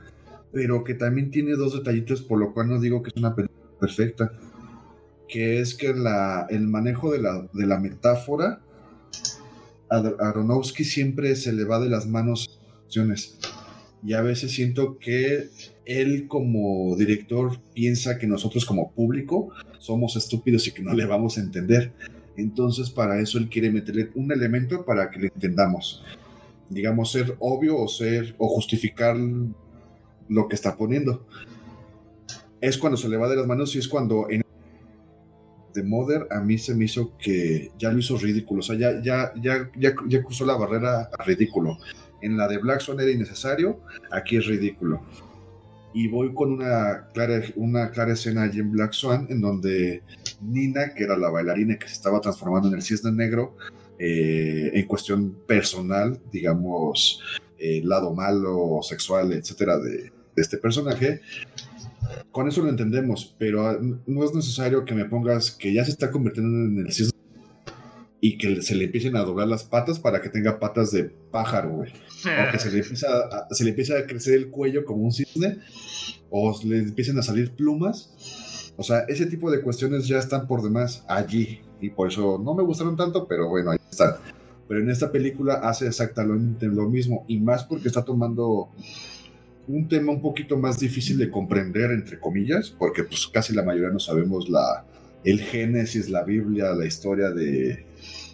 [0.53, 3.79] pero que también tiene dos detallitos por lo cual no digo que es una película
[3.81, 4.33] perfecta,
[5.27, 8.61] que es que la, el manejo de la, de la metáfora,
[9.91, 12.59] a Aronofsky siempre se le va de las manos
[14.05, 15.49] y a veces siento que
[15.85, 21.39] él como director piensa que nosotros como público somos estúpidos y que no le vamos
[21.39, 21.93] a entender.
[22.37, 26.05] Entonces para eso él quiere meterle un elemento para que le entendamos.
[26.69, 29.17] Digamos ser obvio o ser o justificar
[30.29, 31.27] lo que está poniendo.
[32.61, 34.43] Es cuando se le va de las manos y es cuando en
[35.73, 39.03] The Mother a mí se me hizo que ya lo hizo ridículo, o sea, ya,
[39.03, 41.79] ya, ya, ya, cruzó la barrera a ridículo.
[42.21, 43.81] En la de Black Swan era innecesario,
[44.11, 45.03] aquí es ridículo.
[45.95, 50.03] Y voy con una clara, una clara escena allí en Black Swan, en donde
[50.41, 53.57] Nina, que era la bailarina que se estaba transformando en el cisne negro,
[53.99, 57.21] eh, en cuestión personal, digamos,
[57.59, 61.21] el lado malo, sexual, etcétera, de, este personaje.
[62.31, 65.93] Con eso lo entendemos, pero ah, no es necesario que me pongas que ya se
[65.93, 67.13] está convirtiendo en el cisne
[68.25, 71.71] y que se le empiecen a doblar las patas para que tenga patas de pájaro,
[71.71, 71.91] güey.
[71.91, 75.13] O que se le, empieza a, se le empieza a crecer el cuello como un
[75.13, 75.59] cisne,
[76.31, 78.73] o le empiecen a salir plumas.
[78.77, 81.61] O sea, ese tipo de cuestiones ya están por demás allí.
[81.81, 84.15] Y por eso no me gustaron tanto, pero bueno, ahí están.
[84.69, 88.71] Pero en esta película hace exactamente lo mismo y más porque está tomando
[89.69, 93.91] un tema un poquito más difícil de comprender, entre comillas, porque pues casi la mayoría
[93.91, 94.85] no sabemos la,
[95.25, 97.85] el Génesis, la Biblia, la historia de,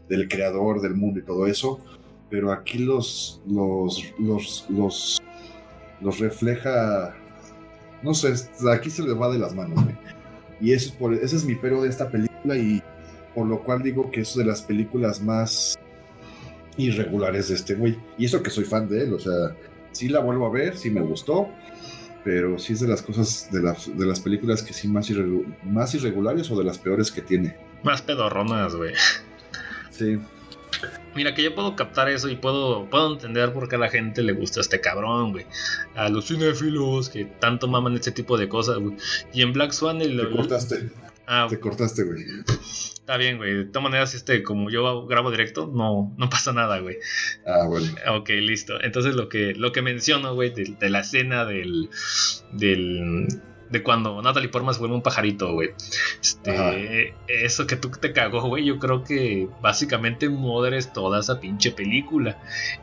[0.09, 1.81] del creador del mundo y todo eso,
[2.31, 5.23] pero aquí los, los, los, los,
[6.01, 7.15] los refleja,
[8.03, 8.35] no sé,
[8.73, 9.85] aquí se les va de las manos,
[10.61, 12.83] y eso es por, ese es mi pero de esta película y
[13.35, 15.79] por lo cual digo que es de las películas más
[16.77, 17.99] irregulares de este güey.
[18.17, 19.55] Y eso que soy fan de él, o sea,
[19.93, 21.49] sí la vuelvo a ver, sí me gustó,
[22.25, 25.09] pero sí es de las cosas, de las, de las películas que sí más,
[25.65, 27.57] más irregulares o de las peores que tiene.
[27.83, 28.95] Más pedorronas, güey.
[29.91, 30.19] Sí.
[31.15, 34.23] Mira, que yo puedo captar eso y puedo, puedo entender por qué a la gente
[34.23, 35.47] le gusta este cabrón, güey.
[35.95, 38.97] A los cinefilos que tanto maman este tipo de cosas, güey.
[39.33, 40.01] Y en Black Swan...
[40.01, 40.91] El, Te cortaste.
[41.27, 42.25] Ah, Te cortaste, güey.
[43.09, 43.55] Está bien, güey.
[43.55, 46.99] De todas maneras, este, como yo grabo directo, no, no pasa nada, güey.
[47.47, 47.87] Ah, bueno.
[48.17, 48.83] Ok, listo.
[48.83, 51.91] Entonces lo que, lo que menciono, güey, de, la escena del,
[52.53, 53.29] del,
[53.71, 55.71] de cuando Natalie Portman se vuelve un pajarito, güey.
[56.21, 61.71] Este, eso que tú te cagó, güey, yo creo que básicamente moderes toda esa pinche
[61.71, 62.39] película.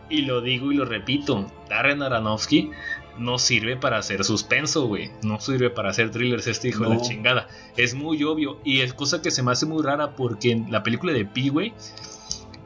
[0.09, 2.71] Y lo digo y lo repito, Darren Aronofsky
[3.17, 5.11] no sirve para hacer suspenso, güey.
[5.23, 7.47] No sirve para hacer thrillers este hijo de la chingada.
[7.77, 10.83] Es muy obvio y es cosa que se me hace muy rara porque en la
[10.83, 11.73] película de Pi, güey,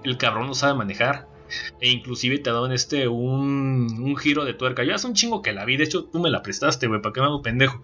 [0.04, 1.28] el cabrón no sabe manejar.
[1.80, 4.84] E inclusive te daban este un, un, giro de tuerca.
[4.84, 5.78] Ya es un chingo que la vi.
[5.78, 7.02] De hecho, tú me la prestaste, güey.
[7.02, 7.82] ¿Para qué me hago pendejo?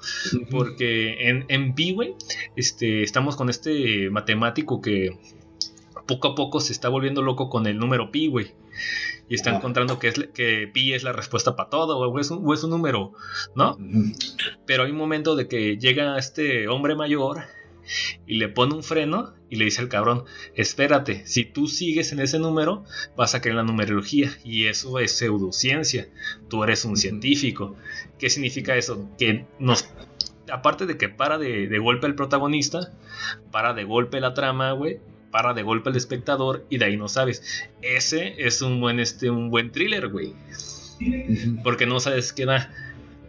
[0.52, 2.16] Porque en, en Pi, güey,
[2.56, 5.18] este, estamos con este matemático que
[6.06, 8.54] poco a poco se está volviendo loco con el número pi, güey.
[9.28, 12.54] Y está encontrando que, es, que pi es la respuesta para todo, o es, un,
[12.54, 13.14] es un número,
[13.56, 13.78] ¿no?
[14.68, 17.44] Pero hay un momento de que llega este hombre mayor
[18.28, 20.26] y le pone un freno y le dice al cabrón,
[20.56, 22.84] espérate, si tú sigues en ese número,
[23.16, 26.08] vas a caer en la numerología y eso es pseudociencia,
[26.50, 27.76] tú eres un científico.
[28.20, 29.10] ¿Qué significa eso?
[29.18, 29.90] Que nos...
[30.52, 32.94] Aparte de que para de, de golpe el protagonista,
[33.52, 35.00] para de golpe la trama, güey,
[35.36, 37.68] para de golpe al espectador y de ahí no sabes.
[37.82, 40.34] Ese es un buen, este, un buen thriller, güey.
[41.62, 42.72] Porque no sabes qué da.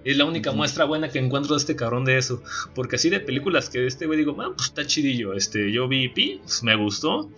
[0.06, 2.40] Es la única muestra buena que encuentro de este cabrón de eso.
[2.76, 5.34] Porque así de películas que este güey digo, pues está chidillo.
[5.34, 7.28] Este, yo vi Pi, pues, me gustó.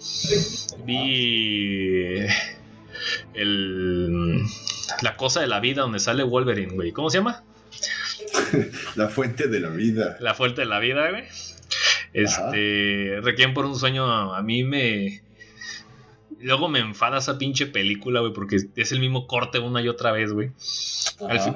[0.84, 2.26] Vi
[3.32, 4.42] el
[5.00, 6.92] la cosa de la vida donde sale Wolverine, güey.
[6.92, 7.42] ¿Cómo se llama?
[8.96, 10.18] La fuente de la vida.
[10.20, 11.24] La fuente de la vida, güey.
[12.12, 15.22] Este, Requiem por un sueño a mí me...
[16.40, 20.12] Luego me enfada esa pinche película, güey, porque es el mismo corte una y otra
[20.12, 20.50] vez, güey.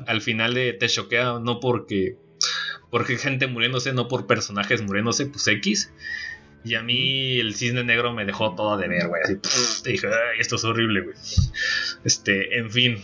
[0.06, 2.16] Al, final de, te choquea, no porque...
[2.90, 5.92] Porque gente muriéndose, no por personajes muriéndose, pues X.
[6.64, 9.22] Y a mí el cisne negro me dejó todo de ver, güey.
[9.22, 9.36] Así,
[9.82, 10.08] te dije,
[10.38, 11.16] esto es horrible, güey.
[12.04, 12.98] Este, en fin.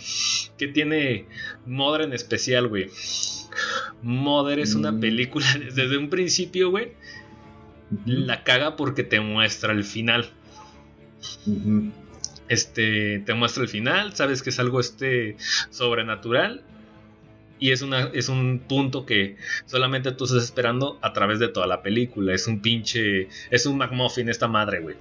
[0.58, 1.26] ¿Qué tiene
[1.64, 2.90] Mother en especial, güey?
[4.02, 5.00] Mother es una mm.
[5.00, 6.92] película desde un principio, güey
[8.04, 10.30] la caga porque te muestra el final.
[12.48, 15.36] Este, te muestra el final, sabes que es algo este
[15.70, 16.64] sobrenatural
[17.60, 21.66] y es, una, es un punto que solamente tú estás esperando a través de toda
[21.66, 22.34] la película.
[22.34, 23.28] Es un pinche.
[23.50, 24.96] Es un McMuffin esta madre, güey.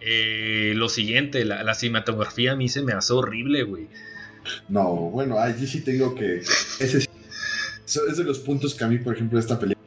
[0.00, 3.88] Eh, lo siguiente, la, cinematografía a mí se me hace horrible, güey.
[4.68, 6.42] No, bueno, allí sí tengo que.
[6.80, 7.08] Ese
[8.08, 9.81] es de los puntos que a mí, por ejemplo, esta película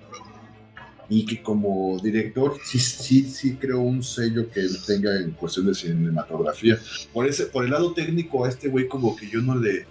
[1.09, 5.67] y que como director sí, sí, sí creo un sello que él tenga en cuestión
[5.67, 6.79] de cinematografía.
[7.13, 9.85] Por, ese, por el lado técnico a este güey como que yo no le...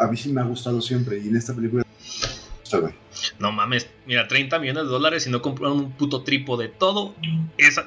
[0.00, 1.84] A mí sí me ha gustado siempre y en esta película...
[3.38, 6.68] No mames, mira, 30 millones de dólares y no compraron un puto trípode.
[6.68, 7.14] Todo
[7.56, 7.80] es,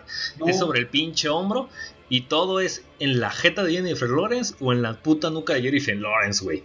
[0.46, 1.70] es sobre el pinche hombro
[2.10, 5.62] y todo es en la jeta de Jennifer Lawrence o en la puta nuca de
[5.62, 6.64] Jennifer Lawrence, güey.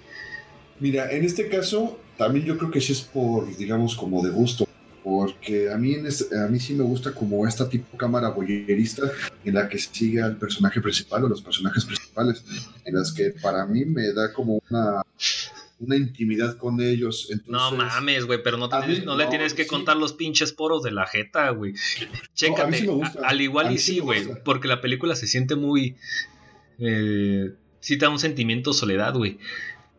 [0.80, 4.65] Mira, en este caso, también yo creo que sí es por, digamos, como de gusto
[5.06, 9.02] porque a mí, a mí sí me gusta como esta tipo cámara boyerista
[9.44, 12.44] en la que sigue al personaje principal o los personajes principales,
[12.84, 15.02] en las que para mí me da como una
[15.78, 17.28] una intimidad con ellos.
[17.46, 21.06] no mames, güey, pero no, no, le tienes que contar los pinches poros de la
[21.06, 21.74] jeta, güey.
[22.34, 22.88] Chécate,
[23.22, 25.94] al igual y sí, güey, porque la película se siente muy...
[26.80, 29.38] Eh, sí te da un sentimiento de soledad, güey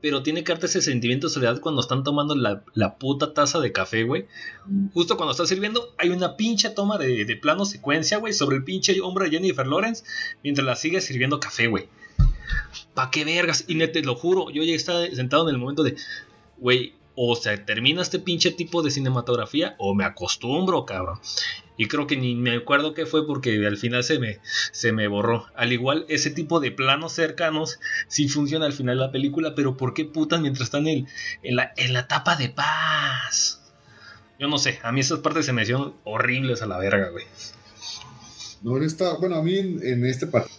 [0.02, 3.72] pero tiene que darte ese sentimiento de soledad cuando están tomando la, puta taza de
[3.72, 4.26] café, güey.
[4.94, 8.64] Justo cuando está sirviendo, hay una pinche toma de, de plano secuencia, güey, sobre el
[8.64, 10.04] pinche hombro de Jennifer Lawrence
[10.44, 11.90] mientras la sigue sirviendo café, güey.
[12.94, 13.66] ¿Pa' qué vergas?
[13.68, 15.96] Y te lo juro, yo ya estaba sentado en el momento de,
[16.58, 21.20] güey, o se termina este pinche tipo de cinematografía o me acostumbro, cabrón.
[21.78, 24.40] Y creo que ni me acuerdo qué fue porque al final se me,
[24.72, 25.46] se me borró.
[25.56, 29.78] Al igual, ese tipo de planos cercanos sí funciona al final de la película, pero
[29.78, 31.08] ¿por qué putas mientras están en,
[31.44, 33.62] en, la, en la tapa de paz?
[34.40, 37.26] Yo no sé, a mí esas partes se me hicieron horribles a la verga, güey.
[38.62, 40.50] No, esta, bueno, a mí en, este parte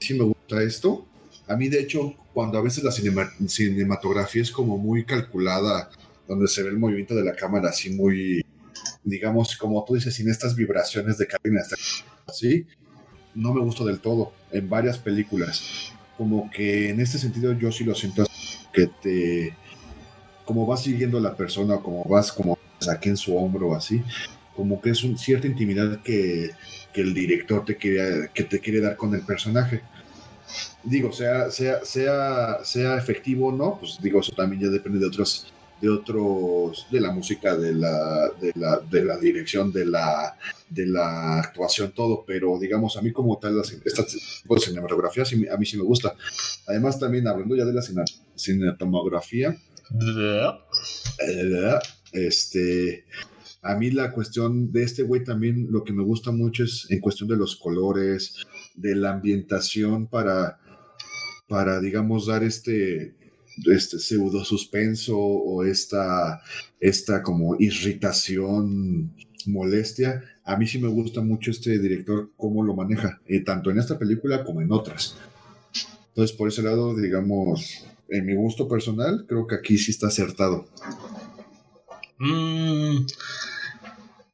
[0.00, 1.06] sí me gusta esto.
[1.46, 5.90] A mí, de hecho, cuando a veces la cinematografía es como muy calculada,
[6.26, 8.43] donde se ve el movimiento de la cámara así muy,
[9.04, 11.60] digamos, como tú dices, sin estas vibraciones de cabina,
[12.26, 12.66] así,
[13.34, 15.92] no me gusta del todo en varias películas.
[16.16, 18.24] Como que en este sentido yo sí lo siento
[18.72, 19.56] que te,
[20.44, 22.58] como vas siguiendo a la persona, como vas como
[22.90, 24.02] aquí en su hombro así,
[24.56, 26.50] como que es una cierta intimidad que,
[26.92, 29.82] que el director te quiere, que te quiere dar con el personaje
[30.84, 35.06] digo, sea, sea, sea, sea efectivo o no, pues digo, eso también ya depende de
[35.06, 40.36] otros, de otros, de la música, de la, de la, de la dirección, de la,
[40.68, 45.56] de la actuación, todo, pero digamos, a mí como tal, esta tipo de cinematografía a
[45.56, 46.14] mí sí me gusta.
[46.66, 47.82] Además, también hablando ya de la
[48.34, 49.56] cinematografía,
[51.20, 51.78] Eh,
[52.12, 53.04] este,
[53.62, 57.00] a mí la cuestión de este güey también lo que me gusta mucho es en
[57.00, 58.36] cuestión de los colores,
[58.74, 60.58] de la ambientación para,
[61.48, 63.14] para digamos, dar este,
[63.66, 66.42] este pseudo suspenso o esta,
[66.80, 69.14] esta como irritación,
[69.46, 70.22] molestia.
[70.44, 73.98] A mí sí me gusta mucho este director, cómo lo maneja, eh, tanto en esta
[73.98, 75.16] película como en otras.
[76.08, 80.66] Entonces, por ese lado, digamos, en mi gusto personal, creo que aquí sí está acertado.
[82.18, 83.06] Mm,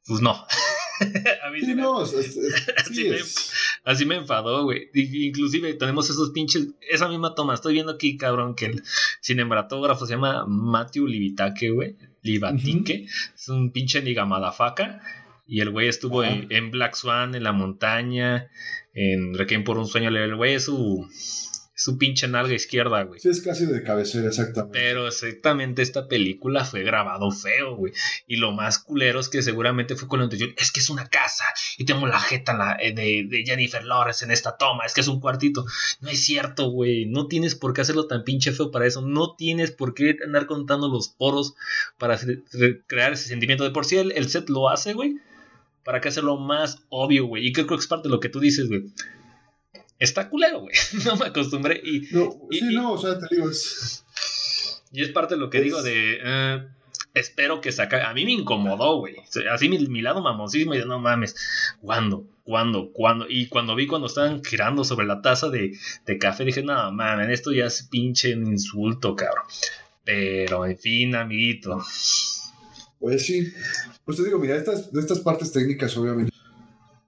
[0.05, 0.31] pues no.
[1.43, 2.05] a mí sí, no,
[3.83, 4.89] así, me, enfadó, güey.
[4.93, 7.53] Inclusive tenemos esos pinches, esa misma toma.
[7.53, 8.83] Estoy viendo aquí, cabrón, que el
[9.21, 11.95] cinematógrafo se llama Matthew Libitaque, güey.
[12.21, 13.07] Libatique.
[13.35, 15.01] Es un pinche nigamadafaka.
[15.47, 18.49] Y el güey estuvo en, Black Swan, en la montaña,
[18.93, 20.09] en Requiem por un sueño.
[20.09, 21.05] El güey es su
[21.73, 23.19] su pinche nalga izquierda, güey.
[23.19, 24.77] Sí, es casi de cabecera, exactamente.
[24.77, 27.93] Pero exactamente esta película fue grabado feo, güey.
[28.27, 31.07] Y lo más culero es que seguramente fue con la intención, es que es una
[31.07, 31.45] casa
[31.77, 35.07] y tengo la jeta eh, de, de, Jennifer Lawrence en esta toma, es que es
[35.07, 35.65] un cuartito.
[36.01, 37.05] No es cierto, güey.
[37.05, 39.01] No tienes por qué hacerlo tan pinche feo para eso.
[39.01, 41.55] No tienes por qué andar contando los poros
[41.97, 42.19] para
[42.87, 43.63] crear ese sentimiento.
[43.63, 45.17] De por sí el, set lo hace, güey.
[45.83, 47.47] Para que hacerlo más obvio, güey.
[47.47, 48.83] Y creo que es parte de lo que tú dices, güey
[50.01, 50.75] está culero, güey.
[51.05, 52.01] No me acostumbré y...
[52.11, 54.03] No, sí, no, o sea, te digo, es...
[54.91, 56.19] Y es parte de lo que digo de...
[56.21, 56.67] Eh,
[57.13, 58.09] espero que saca...
[58.09, 59.15] A mí me incomodó, güey.
[59.49, 61.35] Así mi, lado mamosísimo y de no mames.
[61.79, 62.25] ¿Cuándo?
[62.43, 62.91] ¿Cuándo?
[62.91, 63.25] ¿Cuándo?
[63.29, 67.29] Y cuando vi cuando estaban girando sobre la taza de, de café, dije, no mames,
[67.29, 69.45] esto ya es pinche insulto, cabrón.
[70.03, 71.79] Pero, en fin, amiguito.
[72.99, 73.53] Pues sí.
[74.03, 76.33] Pues te digo, mira, estas, de estas partes técnicas, obviamente,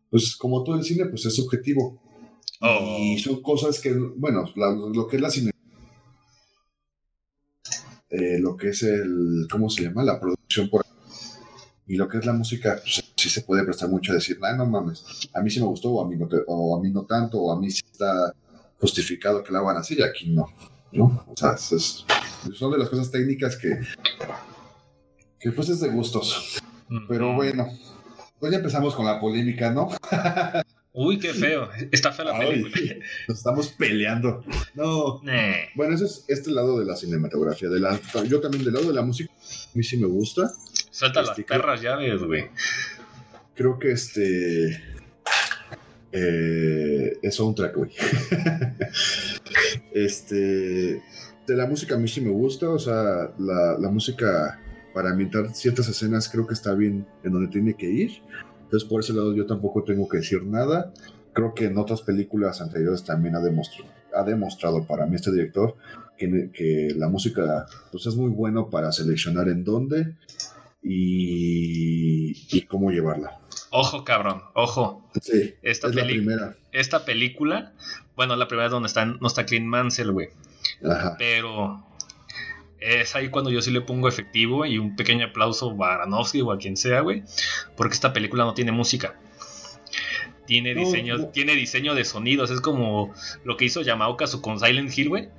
[0.10, 2.00] pues como todo el cine, pues es subjetivo.
[2.66, 3.20] Y oh.
[3.20, 5.52] son cosas que, bueno, lo que es la cine.
[8.10, 10.04] Eh, lo que es el, ¿cómo se llama?
[10.04, 10.86] La producción por
[11.86, 14.56] y lo que es la música, pues, sí se puede prestar mucho a decir, no,
[14.56, 15.04] no mames,
[15.34, 17.52] a mí sí me gustó, o a mí no, o a mí no tanto, o
[17.52, 18.34] a mí sí está
[18.80, 20.48] justificado que la hagan así, y aquí no,
[20.94, 21.26] ¿no?
[21.28, 23.80] O sea, son de las cosas técnicas que,
[25.40, 26.62] que pues es de gustos.
[27.10, 27.68] Pero bueno,
[28.40, 29.90] pues ya empezamos con la polémica, ¿no?
[30.96, 31.70] Uy, qué feo.
[31.92, 32.76] Está fea la película.
[33.28, 34.44] Nos estamos peleando.
[34.76, 35.22] No.
[35.74, 37.68] Bueno, ese es este lado de la cinematografía.
[37.68, 39.34] De la, yo también del lado de la música.
[39.34, 40.52] A mí sí me gusta.
[40.92, 42.46] Suelta las este, perras llaves, güey.
[43.56, 44.84] Creo que este.
[46.12, 47.92] Eh, es soundtrack, güey.
[49.96, 51.02] este.
[51.48, 52.70] De la música a mí sí me gusta.
[52.70, 54.60] O sea, la, la música
[54.94, 58.22] para ambientar ciertas escenas creo que está bien en donde tiene que ir
[58.74, 60.92] entonces, por ese lado yo tampoco tengo que decir nada.
[61.32, 65.76] Creo que en otras películas anteriores también ha demostrado, ha demostrado para mí este director
[66.18, 70.16] que, que la música pues, es muy bueno para seleccionar en dónde
[70.82, 73.38] y, y cómo llevarla.
[73.70, 75.08] Ojo, cabrón, ojo.
[75.22, 76.56] Sí, esta es la primera.
[76.72, 77.74] Esta película,
[78.16, 80.30] bueno, la primera es donde está, no está Clint Mansell, güey.
[80.84, 81.16] Ajá.
[81.20, 81.86] Pero
[82.84, 86.52] es ahí cuando yo sí le pongo efectivo y un pequeño aplauso a Baranowski o
[86.52, 87.24] a quien sea, güey,
[87.78, 89.16] porque esta película no tiene música.
[90.46, 93.14] Tiene diseño, tiene diseño de sonidos, es como
[93.46, 95.30] lo que hizo Yamaoka con Silent Hill, güey.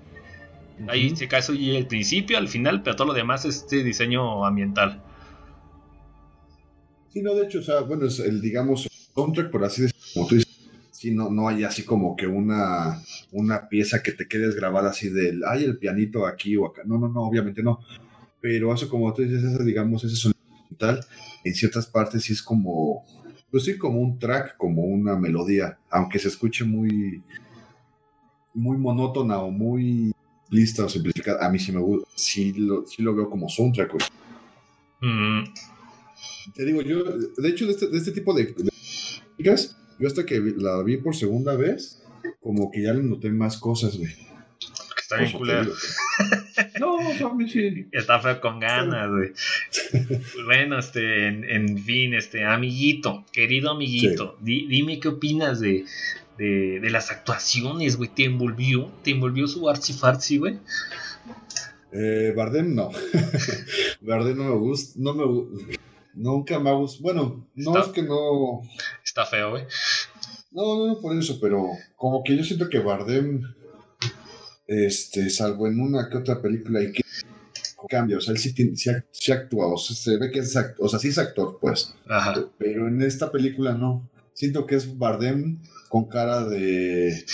[0.89, 4.45] Ahí se cae y el principio, al final, pero todo lo demás es este diseño
[4.45, 5.03] ambiental.
[7.11, 10.27] Sí, no, de hecho, o sea, bueno, es el, digamos, soundtrack, por así decirlo, como
[10.27, 10.54] tú dices,
[11.05, 13.03] sí, no, no hay así como que una
[13.33, 16.83] una pieza que te quedes grabada así del, ay, el pianito aquí o acá.
[16.87, 17.81] No, no, no, obviamente no.
[18.41, 20.39] Pero eso, como tú dices, digamos, ese sonido
[20.79, 21.01] tal,
[21.45, 23.05] en ciertas partes sí es como,
[23.51, 27.23] pues sí, como un track, como una melodía, aunque se escuche muy,
[28.55, 30.13] muy monótona o muy
[30.51, 31.47] lista o simplificada.
[31.47, 33.95] A mí sí me gusta, sí lo, sí lo veo como soundtrack,
[35.01, 35.45] mm.
[36.55, 38.71] Te digo, yo, de hecho, de este, de este tipo de, de
[39.99, 42.03] yo hasta que la vi por segunda vez,
[42.41, 44.13] como que ya le noté más cosas, güey.
[45.01, 45.73] Está bien culero.
[46.81, 47.87] No, mí sí.
[47.93, 49.33] Está feo con ganas, güey.
[50.47, 55.85] bueno, este, en, fin, este, amiguito, querido amiguito, dime qué opinas de,
[56.39, 58.09] de, de, las actuaciones, güey.
[58.09, 58.91] ¿Te envolvió?
[59.03, 60.59] ¿Te envolvió su archifarsi, güey?
[61.93, 62.91] Eh, Bardem no.
[64.01, 64.99] Bardem no me gusta.
[65.01, 65.25] No me
[66.15, 67.03] Nunca me ha gustado.
[67.03, 68.63] Bueno, no es que no.
[69.15, 69.63] Está feo, güey.
[70.51, 73.43] No, no, por eso, pero como que yo siento que Bardem,
[74.67, 77.03] este, salvo en una que otra película y que
[77.89, 78.53] cambia, o sea, él sí,
[79.13, 81.95] sí, actúa, o sea, se ve que es actor, o sea, sí es actor, pues.
[82.09, 82.45] Ajá.
[82.59, 84.11] Pero en esta película no.
[84.33, 87.25] Siento que es Bardem con cara de.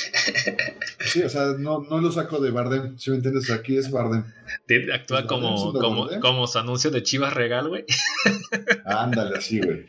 [1.06, 4.22] Sí, o sea, no, no lo saco de Bardem, si me entiendes, aquí es Bardem.
[4.92, 7.86] Actúa como, como, como su anuncio de Chivas Regal, güey.
[8.84, 9.86] Ándale, así, güey.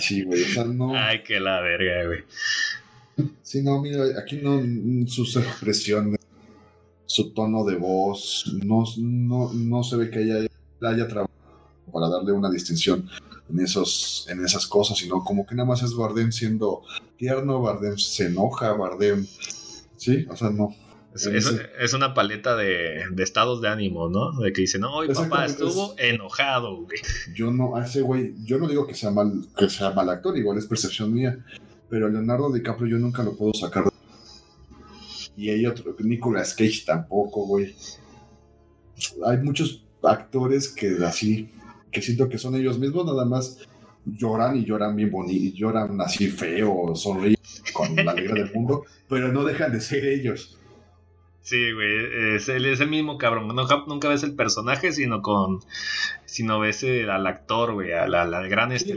[0.00, 0.96] Así, güey, o sea, no...
[0.96, 2.20] Ay, que la verga, güey.
[3.42, 4.62] Sí, no, mira, aquí no,
[5.06, 6.18] sus expresiones,
[7.04, 10.36] su tono de voz, no, no, no se ve que haya,
[10.80, 11.28] haya trabajado
[11.92, 13.10] para darle una distinción
[13.50, 16.80] en, esos, en esas cosas, sino como que nada más es Bardem siendo
[17.18, 19.26] tierno, Bardem se enoja, Bardem...
[19.96, 20.74] Sí, o sea, no.
[21.14, 24.32] Es, una paleta de, estados de ánimo, ¿no?
[24.40, 27.00] De que dice, no, hoy papá estuvo enojado, güey.
[27.34, 30.36] Yo no, a ese güey, yo no digo que sea mal, que sea mal actor,
[30.38, 31.44] igual es percepción mía,
[31.88, 33.84] pero Leonardo DiCaprio yo nunca lo puedo sacar.
[35.36, 37.74] Y hay otro, Nicolas Cage tampoco, güey.
[39.26, 41.50] Hay muchos actores que así,
[41.90, 43.58] que siento que son ellos mismos, nada más
[44.06, 47.36] lloran y lloran bien bonito, lloran así feo, sonríen
[47.72, 50.59] con la alegría del mundo, pero no dejan de ser ellos.
[51.50, 53.48] Sí, güey, es, es, el mismo cabrón.
[53.48, 55.58] Nunca, nunca ves el personaje, sino con.
[56.24, 58.94] Sino ves al actor, güey, al, al gran sí,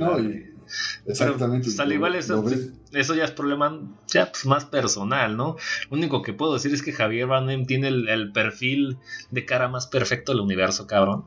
[1.08, 1.66] Exactamente.
[1.66, 2.46] Pues, al igual eso,
[2.92, 5.58] eso ya es problema ya, pues, más personal, ¿no?
[5.90, 9.00] Lo único que puedo decir es que Javier Van tiene el, perfil
[9.32, 11.26] de cara más perfecto del universo, cabrón.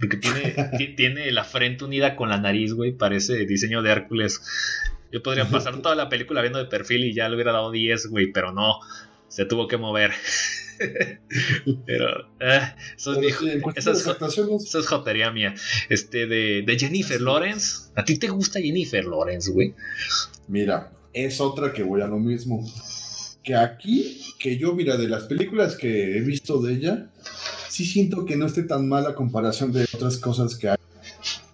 [0.00, 0.54] Porque tiene,
[0.96, 2.92] tiene la frente unida con la nariz, güey.
[2.92, 4.40] Parece diseño de Hércules.
[5.12, 8.06] Yo podría pasar toda la película viendo de perfil y ya le hubiera dado 10,
[8.06, 8.78] güey, pero no.
[9.28, 10.12] Se tuvo que mover.
[11.86, 12.28] Pero
[12.96, 15.54] eso, es mi, eso, es, jotería mía.
[15.88, 17.90] Este de, de Jennifer Lawrence.
[17.94, 19.74] ¿A ti te gusta Jennifer Lawrence, güey?
[20.48, 22.66] Mira, es otra que voy a lo mismo.
[23.42, 27.10] Que aquí, que yo, mira, de las películas que he visto de ella,
[27.68, 30.76] sí siento que no esté tan mala comparación de otras cosas que hay.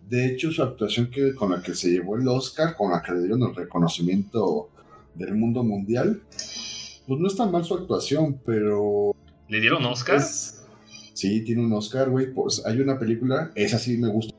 [0.09, 3.13] De hecho, su actuación que, con la que se llevó el Oscar, con la que
[3.13, 4.71] le dieron el reconocimiento
[5.15, 6.23] del mundo mundial,
[7.09, 9.17] pues no es tan mal su actuación, pero.
[9.49, 10.21] ¿Le dieron Oscar?
[10.21, 12.33] sí, tiene un Oscar, güey.
[12.33, 14.37] Pues hay una película, esa sí me gusta.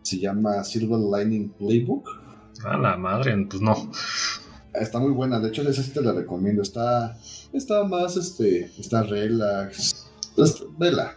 [0.00, 2.08] Se llama Silver Lining Playbook.
[2.64, 3.92] A la madre, pues no.
[4.72, 6.62] Está muy buena, de hecho, esa sí te la recomiendo.
[6.62, 7.18] Está,
[7.52, 10.08] está más, este, está relax.
[10.34, 11.14] Pues, vela,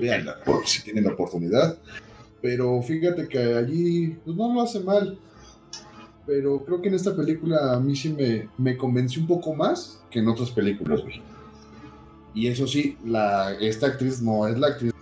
[0.00, 1.76] veanla, por si tienen la oportunidad.
[2.40, 5.18] Pero fíjate que allí, pues no lo hace mal
[6.28, 10.04] pero creo que en esta película a mí sí me, me convenció un poco más
[10.10, 11.22] que en otras películas, güey.
[12.34, 14.92] Y eso sí, la, esta actriz no es la actriz.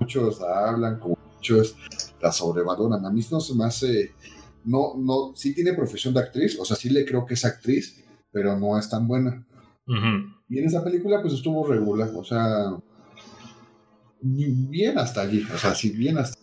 [0.00, 1.76] Muchos la hablan, como muchos
[2.20, 3.06] la sobrevaloran.
[3.06, 4.12] A mí no se me hace.
[4.64, 8.02] No, no, sí tiene profesión de actriz, o sea, sí le creo que es actriz,
[8.32, 9.46] pero no es tan buena.
[10.48, 12.76] Y en esa película, pues estuvo regular, o sea,
[14.20, 16.39] bien hasta allí, o sea, sí, bien hasta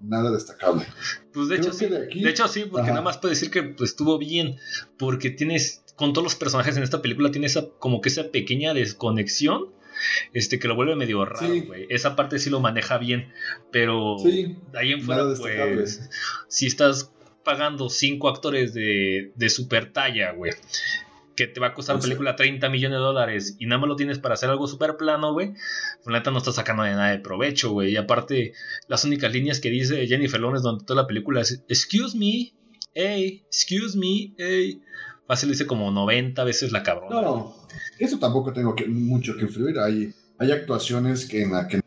[0.00, 0.86] nada destacable.
[1.32, 4.18] Pues de hecho, sí, de, hecho sí, porque nada más puedo decir que pues, estuvo
[4.18, 4.56] bien,
[4.98, 8.74] porque tienes, con todos los personajes en esta película, tiene esa, como que esa pequeña
[8.74, 9.66] desconexión,
[10.32, 11.86] este, que lo vuelve medio raro, güey.
[11.88, 13.32] Esa parte sí lo maneja bien,
[13.72, 14.16] pero
[14.74, 16.08] ahí en fuera, pues,
[16.48, 17.12] si estás
[17.44, 20.52] pagando cinco actores de, de super talla, güey,
[21.38, 23.94] que te va a costar la película 30 millones de dólares y nada más lo
[23.94, 25.54] tienes para hacer algo súper plano, güey,
[26.02, 27.92] pues neta no estás sacando de nada de provecho, güey.
[27.92, 28.54] Y aparte,
[28.88, 32.52] las únicas líneas que dice Jennifer Lawrence donde toda la película es, excuse me,
[32.92, 34.82] hey, excuse me, hey.
[35.28, 37.22] Fácil dice como 90 veces la cabrona.
[37.22, 37.54] No,
[38.00, 39.78] eso tampoco tengo que, mucho que influir.
[39.78, 41.80] Hay, hay actuaciones que en la que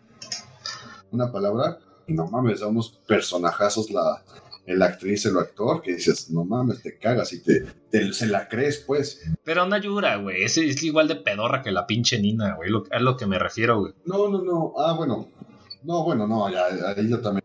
[1.11, 1.77] una palabra,
[2.07, 4.23] y no mames, somos personajazos la,
[4.65, 8.77] el actriz, el actor, que dices, no mames, te cagas y te, se la crees,
[8.79, 9.21] pues.
[9.43, 10.43] Pero no ayuda, güey.
[10.43, 12.69] Es, es, igual de pedorra que la pinche Nina, güey.
[12.69, 13.93] Lo, es lo que me refiero, güey.
[14.05, 14.73] No, no, no.
[14.77, 15.29] Ah, bueno.
[15.83, 17.43] No, bueno, no, ya, ahí yo también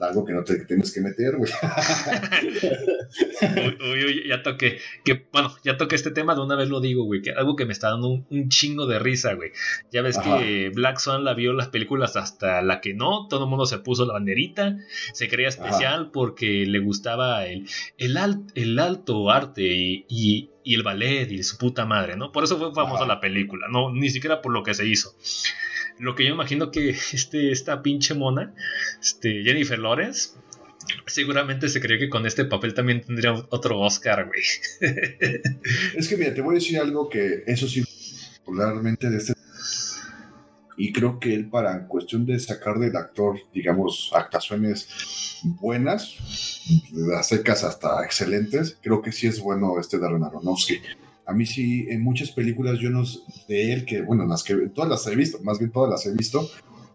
[0.00, 1.50] algo que no te tienes que meter, güey.
[3.92, 7.04] uy, uy, ya toqué, que, bueno, ya toqué este tema, de una vez lo digo,
[7.04, 9.52] güey, que algo que me está dando un, chingo de risa, güey.
[9.90, 13.50] Ya ves que Black Swan la vio las películas hasta la que no, todo el
[13.50, 14.76] mundo se puso la banderita,
[15.12, 17.66] se creía especial porque le gustaba el,
[17.98, 18.16] el,
[18.54, 22.32] el alto arte y, el ballet y su puta madre, ¿no?
[22.32, 25.14] Por eso fue famosa la película, no, ni siquiera por lo que se hizo.
[25.98, 28.54] Lo que yo imagino que este, esta pinche mona,
[29.00, 30.30] este, Jennifer Lawrence,
[31.06, 34.42] seguramente se cree que con este papel también tendría otro Oscar, güey.
[35.96, 37.84] Es que mira, te voy a decir algo que eso sí,
[38.44, 39.32] popularmente de este.
[40.78, 46.16] Y creo que él, para cuestión de sacar del actor, digamos, actuaciones buenas,
[46.92, 50.80] las secas hasta excelentes, creo que sí es bueno este Darren Aronofsky
[51.26, 53.02] a mí sí, en muchas películas yo no
[53.48, 56.16] de él, que bueno, las que todas las he visto, más bien todas las he
[56.16, 56.48] visto,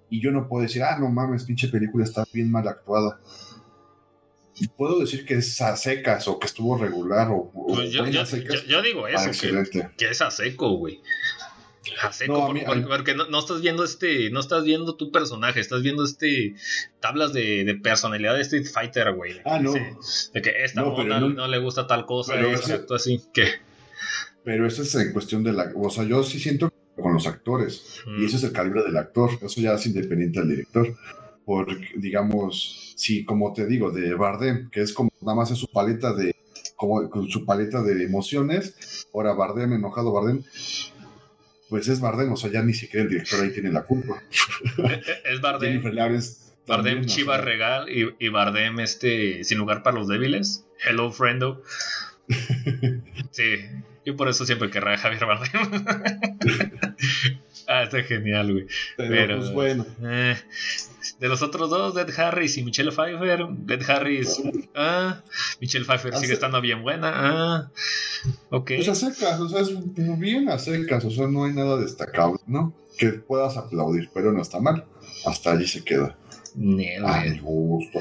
[0.10, 3.20] y yo no puedo decir, ah, no mames, pinche película está bien mal actuada.
[4.78, 9.32] puedo decir que es a secas o que estuvo regular o, pues yo, digo eso,
[9.32, 11.02] que, que, es a seco, güey.
[12.02, 12.54] A seco,
[12.88, 16.56] porque, no, estás viendo este, no estás viendo tu personaje, estás viendo este
[17.02, 19.42] tablas de, personalidad de Street Fighter, güey.
[19.44, 19.74] Ah, no.
[19.74, 23.71] De que esta no, no, le gusta tal cosa, exacto, así, que.
[24.44, 28.02] Pero eso es en cuestión de la, o sea, yo sí siento con los actores
[28.18, 30.96] y ese es el calibre del actor, eso ya es independiente del director
[31.46, 31.68] por,
[31.98, 36.14] digamos, sí, como te digo, de Bardem, que es como nada más es su paleta
[36.14, 36.36] de,
[36.76, 39.08] como con su paleta de emociones.
[39.14, 40.44] Ahora Bardem, enojado Bardem,
[41.70, 44.24] pues es Bardem, o sea, ya ni siquiera el director ahí tiene la culpa.
[45.26, 45.82] Es Bardem.
[46.68, 50.66] Bardem Chiva Regal y, y, Bardem este sin lugar para los débiles.
[50.88, 51.64] Hello friendo.
[53.32, 53.44] sí,
[54.06, 55.86] yo por eso siempre querré a Javier Bardem.
[57.68, 58.68] ah, está genial, güey.
[58.98, 59.86] Pero, pues bueno.
[60.04, 60.36] Eh,
[61.20, 64.42] de los otros dos, Dead Harris y Michelle Pfeiffer, Dead Harris,
[64.76, 65.22] ah,
[65.60, 67.72] Michelle Pfeiffer sigue estando bien buena, ah,
[68.50, 68.72] ok.
[68.78, 72.40] Pues a secas, o sea, es bien a secas, o sea, no hay nada destacable,
[72.48, 72.74] ¿no?
[72.98, 74.86] Que puedas aplaudir, pero no está mal.
[75.26, 76.18] Hasta allí se queda.
[77.06, 78.00] A mi gusto.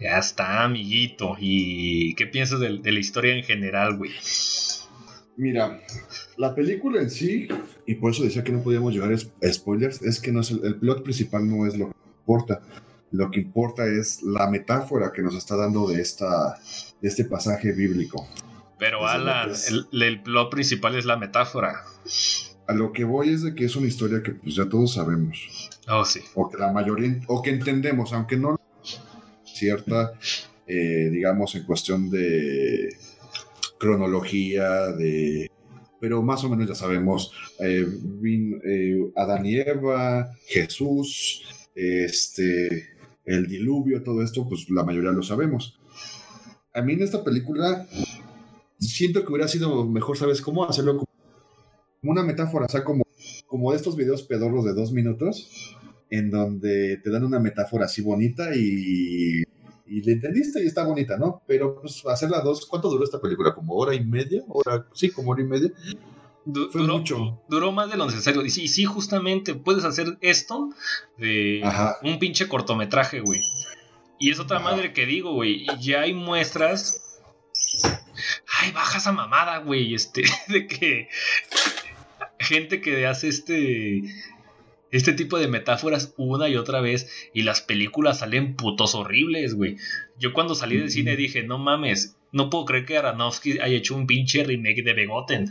[0.00, 1.36] Ya está, amiguito.
[1.38, 4.12] ¿Y qué piensas de, la historia en general, güey?
[5.36, 5.80] Mira,
[6.36, 7.48] la película en sí,
[7.86, 10.76] y por eso decía que no podíamos llevar spoilers, es que no es el, el
[10.76, 12.60] plot principal no es lo importa.
[13.10, 16.58] Lo que importa es la metáfora que nos está dando de, esta,
[17.00, 18.26] de este pasaje bíblico.
[18.78, 19.52] Pero Alan,
[19.92, 21.84] el, plot principal es la metáfora.
[22.66, 25.70] A lo que voy es de que es una historia que pues ya todos sabemos.
[25.88, 26.20] Oh, sí.
[26.34, 28.58] O que la mayoría, o que entendemos, aunque no
[29.44, 30.14] cierta,
[30.66, 32.96] eh, digamos, en cuestión de
[33.78, 35.50] cronología, de
[36.04, 37.86] pero más o menos ya sabemos, eh,
[38.66, 41.42] eh, Adán y Eva, Jesús,
[41.74, 42.88] este,
[43.24, 45.80] el diluvio, todo esto, pues la mayoría lo sabemos.
[46.74, 47.86] A mí en esta película
[48.78, 50.68] siento que hubiera sido mejor, ¿sabes cómo?
[50.68, 51.08] Hacerlo como
[52.02, 53.04] una metáfora, o sea, como,
[53.46, 55.78] como de estos videos pedorros de dos minutos,
[56.10, 59.43] en donde te dan una metáfora así bonita y,
[59.86, 61.42] y le entendiste y está bonita, ¿no?
[61.46, 63.52] Pero pues hacerla dos, ¿cuánto duró esta película?
[63.52, 64.42] ¿Como hora y media?
[64.48, 64.86] ¿Hora?
[64.94, 65.72] Sí, como hora y media
[66.44, 67.42] duró, mucho.
[67.48, 68.44] Duró más de lo necesario.
[68.44, 70.70] Y sí, sí, justamente puedes hacer esto
[71.18, 71.62] de
[72.02, 73.40] un pinche cortometraje, güey.
[74.18, 75.66] Y es otra madre que digo, güey.
[75.80, 77.20] Ya hay muestras.
[78.60, 79.94] Ay, baja esa mamada, güey.
[79.94, 81.08] Este, de que
[82.38, 84.02] gente que hace este
[84.90, 89.76] este tipo de metáforas una y otra vez y las películas salen putos horribles, güey.
[90.18, 93.94] Yo cuando salí del cine dije, no mames, no puedo creer que Aronofsky haya hecho
[93.94, 95.50] un pinche remake de Begotten.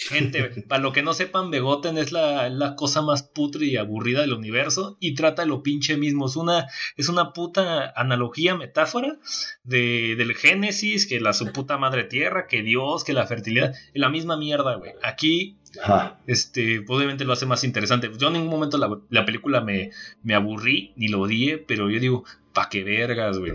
[0.00, 4.32] Gente, para lo que no sepan, Begotten es la, cosa más putre y aburrida del
[4.32, 6.26] universo y trata lo pinche mismo.
[6.26, 9.18] Es una, es una puta analogía, metáfora
[9.64, 13.74] de, del Génesis, que la su puta madre tierra, que Dios, que la fertilidad.
[13.92, 14.92] La misma mierda, güey.
[15.02, 15.58] Aquí
[16.26, 18.10] este, obviamente lo hace más interesante.
[18.16, 19.90] Yo en ningún momento la, película me,
[20.22, 22.24] me, aburrí ni lo odié, pero yo digo,
[22.58, 23.52] pa' qué vergas, güey.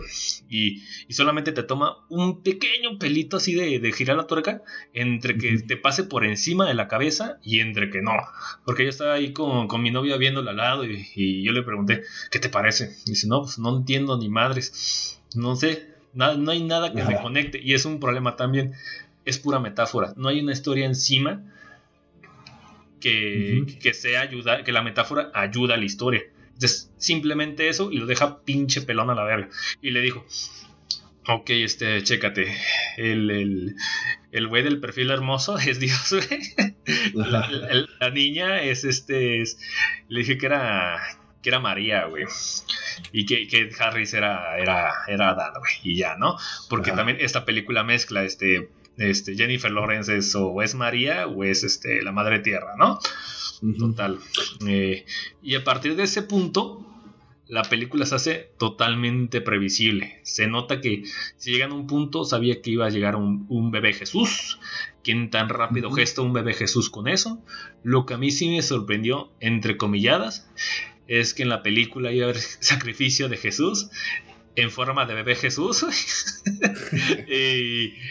[0.49, 4.61] Y, solamente te toma un pequeño pelito así de, girar la tuerca
[4.93, 8.13] entre que te pase por encima de la cabeza y entre que no.
[8.63, 12.39] Porque yo estaba ahí con, mi novia viéndola al lado y, yo le pregunté, ¿qué
[12.39, 12.95] te parece?
[13.05, 15.19] Y dice, no, pues no entiendo ni madres.
[15.35, 17.59] No sé, no hay nada que me conecte.
[17.61, 18.71] Y es un problema también.
[19.25, 20.13] Es pura metáfora.
[20.15, 21.43] No hay una historia encima
[23.01, 26.23] que, sea ayuda, que la metáfora ayuda a la historia.
[26.53, 29.49] Entonces, simplemente eso y lo deja pinche pelón a la verga.
[29.81, 30.25] Y le dijo,
[31.27, 32.55] ok, este, chécate,
[32.97, 33.75] el,
[34.31, 36.75] el, güey del perfil hermoso es Dios, güey.
[37.13, 39.43] La, niña es este,
[40.07, 40.99] le dije que era,
[41.41, 42.25] que era María, güey.
[43.11, 45.73] Y que, que Harris era, era, era Adán, güey.
[45.83, 46.37] Y ya, ¿no?
[46.69, 51.63] Porque también esta película mezcla este este, Jennifer Lawrence es o es María o es
[51.63, 52.99] este, la Madre Tierra, ¿no?
[53.77, 54.19] Total.
[54.67, 55.05] Eh,
[55.41, 56.85] y a partir de ese punto,
[57.47, 60.19] la película se hace totalmente previsible.
[60.23, 61.03] Se nota que
[61.37, 64.59] si llegan a un punto, sabía que iba a llegar un, bebé Jesús.
[65.03, 67.41] ¿Quién tan rápido gesta un bebé Jesús con eso?
[67.83, 70.49] Lo que a mí sí me sorprendió, entre comilladas,
[71.07, 73.89] es que en la película iba a haber sacrificio de Jesús
[74.55, 75.85] en forma de bebé Jesús.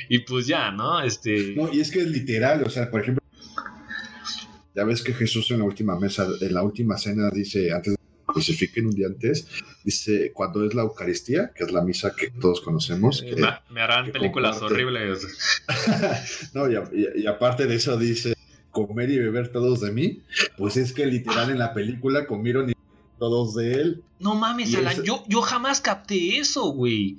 [0.08, 1.02] y, pues ya, ¿no?
[1.02, 1.54] Este...
[1.56, 3.21] No, y es que es literal, o sea, por ejemplo,
[4.74, 7.96] ya ves que Jesús en la última mesa, en la última cena dice, antes de
[7.96, 9.46] que crucifiquen un día antes,
[9.84, 13.22] dice, cuando es la Eucaristía, que es la misa que todos conocemos.
[13.22, 13.36] Que,
[13.70, 15.26] me, harán películas horribles.
[16.54, 18.34] no, y, aparte de eso dice,
[18.70, 20.22] comer y beber todos de mí,
[20.56, 22.74] pues es que literal en la película comieron y
[23.18, 24.02] todos de él.
[24.18, 27.18] No mames, Alan, yo, yo jamás capté eso, güey.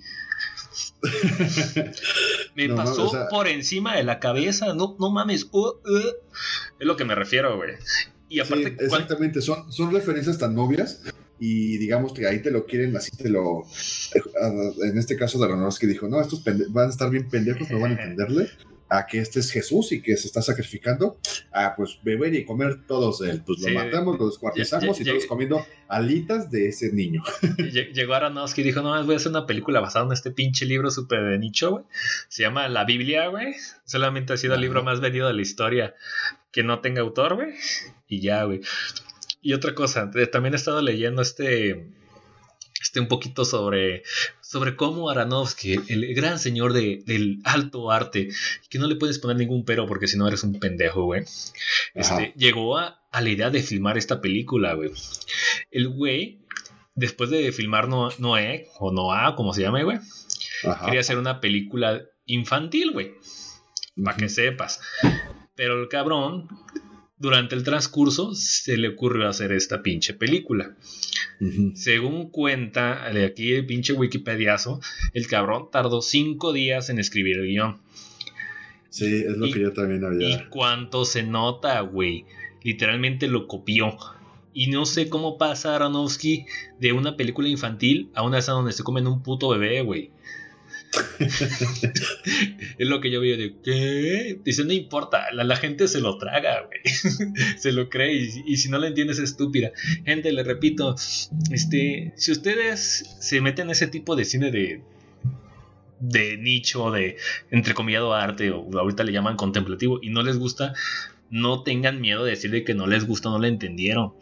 [2.55, 5.47] me pasó por encima de la cabeza, no, no mames.
[5.51, 6.13] Uh, uh.
[6.79, 7.71] Es lo que me refiero, güey.
[8.29, 11.03] Y aparte, exactamente, son, son referencias tan novias
[11.39, 13.63] y digamos que ahí te lo quieren, así te lo.
[14.81, 17.97] En este caso, de que dijo: No, estos van a estar bien pendejos, no van
[17.97, 18.49] a entenderle
[18.89, 21.17] a que este es Jesús y que se está sacrificando
[21.51, 23.43] a pues beber y comer todos de él.
[23.45, 27.23] Pues lo matamos, lo descuartizamos y todos comiendo alitas de ese niño.
[27.93, 30.91] Llegó Aronofsky y dijo, no, voy a hacer una película basada en este pinche libro
[30.91, 31.83] súper de nicho, güey.
[32.27, 33.55] Se llama La Biblia, güey.
[33.83, 35.95] Solamente ha sido el libro más vendido de la historia
[36.53, 37.49] que no tenga autor, güey.
[38.07, 38.61] Y ya, güey.
[39.41, 41.85] Y otra cosa, también he estado leyendo este
[42.83, 44.03] este, un poquito sobre,
[44.41, 48.29] sobre cómo Aronofsky, el gran señor del alto arte,
[48.69, 51.23] que no le puedes poner ningún pero porque si no eres un pendejo, güey,
[51.93, 54.91] este, llegó a, la idea de filmar esta película, güey.
[55.71, 56.41] El güey,
[56.93, 59.99] después de filmar Noé, o Noah, como se llama, güey,
[60.85, 63.13] quería hacer una película infantil, güey,
[64.03, 64.81] para que sepas.
[65.55, 66.47] Pero el cabrón
[67.17, 70.75] durante el transcurso se le ocurrió hacer esta pinche película.
[71.75, 74.81] Según cuenta de aquí el pinche Wikipediazo,
[75.13, 77.81] el cabrón tardó cinco días en escribir el guion.
[78.89, 80.29] Sí, es lo que yo también había.
[80.29, 82.25] Y cuánto se nota, güey.
[82.61, 83.97] Literalmente lo copió.
[84.53, 86.45] Y no sé cómo pasa Aronofsky
[86.79, 90.11] de una película infantil a una escena donde se comen un puto bebé, güey.
[92.77, 94.39] es lo que yo veo de ¿qué?
[94.43, 96.69] Dice, no importa, la, gente se lo traga,
[97.57, 99.71] se lo cree y, si no lo entiendes es estúpida.
[100.05, 100.95] Gente, le repito,
[101.51, 104.81] este, si ustedes se meten en ese tipo de cine de
[105.99, 107.15] de nicho, de
[107.49, 110.73] entrecomillado arte, o ahorita le llaman contemplativo, y no les gusta,
[111.29, 114.13] no tengan miedo de decirle que no les gusta, no le entendieron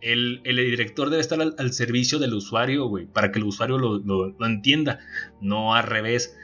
[0.00, 5.00] el, director debe estar al, servicio del usuario, güey, para que el usuario lo, entienda,
[5.40, 6.36] no al revés.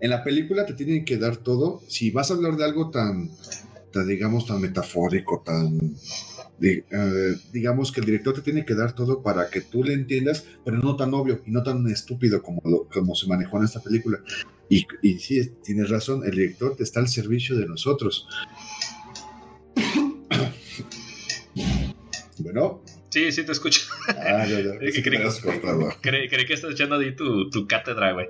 [0.00, 1.82] En la película te tienen que dar todo.
[1.88, 3.30] Si vas a hablar de algo tan,
[4.06, 5.96] digamos, tan metafórico, tan,
[6.60, 6.84] eh,
[7.52, 10.78] digamos que el director te tiene que dar todo para que tú le entiendas, pero
[10.78, 12.60] no tan obvio y no tan estúpido como,
[12.92, 14.20] como se manejó en esta película.
[14.68, 18.26] Y, y sí, tienes razón, el director te está al servicio de nosotros.
[22.38, 22.82] bueno.
[23.10, 23.80] Sí, sí te escucho.
[24.08, 24.78] Ah, ya, ya.
[24.78, 28.26] creí, que, que estás echando ahí tu, tu cátedra, güey.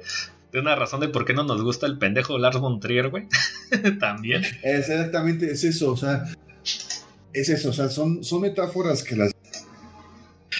[0.53, 3.27] De una razón de por qué no nos gusta el pendejo Lars von Trier, güey.
[4.01, 4.43] También.
[4.63, 6.25] Exactamente, es eso, o sea.
[7.33, 9.33] Es eso, o sea, son, son metáforas que las.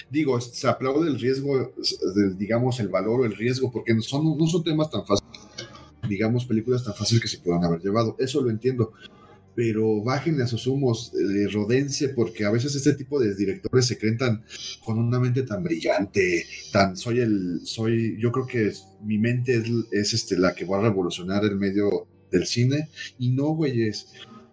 [0.09, 1.73] Digo, se aplaude el riesgo,
[2.35, 5.39] digamos, el valor o el riesgo, porque no son, no son temas tan fáciles,
[6.07, 8.15] digamos, películas tan fáciles que se puedan haber llevado.
[8.19, 8.93] Eso lo entiendo
[9.59, 13.97] pero bajen a sus humos, de rodense, porque a veces este tipo de directores se
[13.97, 14.41] creen tan,
[14.85, 18.71] con una mente tan brillante, tan soy el, soy, yo creo que
[19.03, 22.87] mi mente es, es este, la que va a revolucionar el medio del cine,
[23.17, 24.07] y no, güeyes,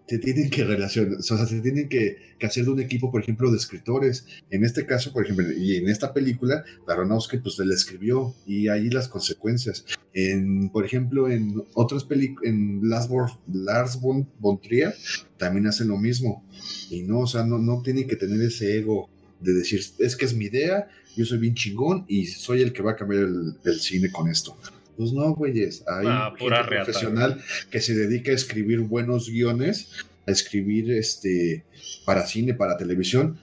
[0.07, 3.51] se tienen que relacionar, o sea, se tienen que, hacer de un equipo, por ejemplo,
[3.51, 4.25] de escritores.
[4.49, 8.89] En este caso, por ejemplo, y en esta película, Aronofsky pues le escribió y ahí
[8.89, 9.85] las consecuencias.
[10.13, 13.09] En, por ejemplo, en otras películas, en Lars,
[13.51, 14.27] Lars von,
[14.61, 14.95] Trier
[15.37, 16.43] también hacen lo mismo.
[16.89, 19.09] Y no, o sea, no, no tienen que tener ese ego
[19.41, 22.81] de decir, es que es mi idea, yo soy bien chingón y soy el que
[22.81, 24.57] va a cambiar el cine con esto.
[24.97, 25.83] Pues no, güeyes.
[25.87, 27.39] Hay ah, un profesional
[27.69, 29.91] que se dedica a escribir buenos guiones,
[30.25, 31.65] a escribir este
[32.03, 33.39] para cine, para televisión.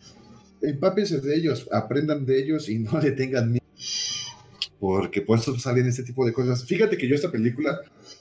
[0.61, 3.65] Empápense de ellos, aprendan de ellos y no le tengan miedo.
[4.81, 6.65] Porque por eso salen este tipo de cosas.
[6.65, 7.81] Fíjate que yo esta película,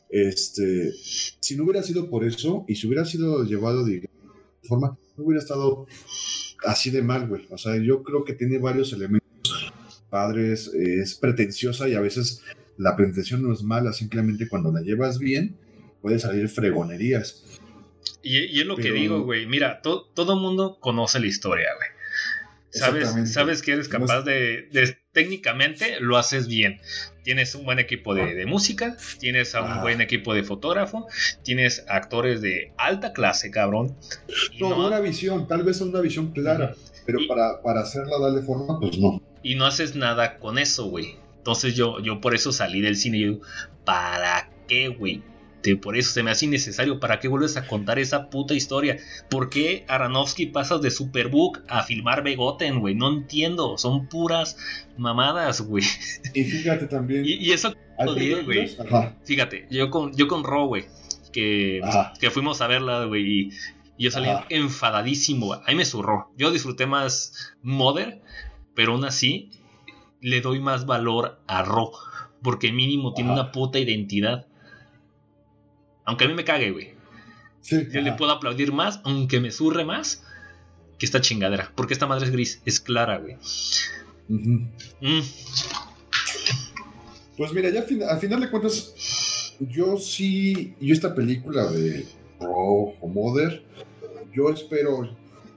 [0.10, 0.94] este,
[1.40, 4.08] si no hubiera sido por eso y si hubiera sido llevado de
[4.62, 5.88] forma, no hubiera estado
[6.66, 7.48] así de mal, güey.
[7.50, 9.24] O sea, yo creo que tiene varios elementos
[10.10, 12.44] padres, es pretenciosa y a veces
[12.78, 15.58] la presentación no es mala, simplemente cuando la llevas bien,
[16.02, 17.44] puede salir fregonerías.
[18.22, 19.46] Y, es lo que digo, güey.
[19.46, 21.90] Mira, todo mundo conoce la historia, güey.
[22.72, 24.68] Sabes, sabes que eres capaz de,
[25.12, 26.82] Técnicamente lo haces bien.
[27.24, 31.08] Tienes un buen equipo de, música, tienes a un buen equipo de fotógrafo,
[31.44, 33.96] tienes actores de alta clase, cabrón.
[34.60, 38.98] no, una visión, tal vez una visión clara, pero para, para hacerla darle forma, pues
[38.98, 39.22] no.
[39.44, 41.23] Y no haces nada con eso, güey.
[41.44, 43.42] Entonces yo, yo por eso salí del cine y digo,
[43.84, 45.22] ¿para qué, güey?
[45.82, 47.00] Por eso se me hace innecesario.
[47.00, 48.98] ¿Para qué vuelves a contar esa puta historia?
[49.30, 52.96] ¿Por qué Aronofsky pasas de Superbook a filmar Begoten, güey?
[52.96, 53.78] No entiendo.
[53.78, 54.58] Son puras
[54.98, 55.86] mamadas, güey.
[56.34, 57.24] Y fíjate también.
[57.44, 57.74] Y, eso
[58.46, 58.76] güey.
[59.24, 60.86] Fíjate, yo con, yo con Ro, güey.
[61.32, 61.82] Que,
[62.20, 63.24] que fuimos a verla, güey.
[63.24, 63.50] Y,
[63.98, 65.56] yo salí enfadadísimo.
[65.66, 66.32] Ahí me zurró.
[66.38, 68.22] Yo disfruté más Mother
[68.76, 69.52] Pero aún así,
[70.24, 71.92] le doy más valor a Ro.
[72.42, 74.48] Porque mínimo tiene una puta identidad.
[76.06, 76.94] Aunque a mí me cague, güey.
[77.70, 80.24] Yo le puedo aplaudir más, aunque me surre más,
[80.98, 81.72] que esta chingadera.
[81.76, 83.38] Porque esta madre es gris, es clara, güey.
[84.28, 85.22] Mm.
[87.38, 92.06] Pues mira, ya al final de cuentas, yo sí, yo esta película de
[92.40, 93.64] Ro o Mother,
[94.34, 95.16] yo espero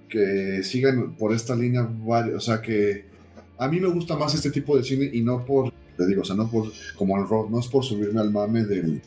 [0.09, 3.16] que sigan por esta línea, o sea, que
[3.59, 6.25] a mí me gusta más este tipo de cine y no por, te digo, o
[6.25, 9.01] sea, no por, como el rock, no es por subirme al mame del,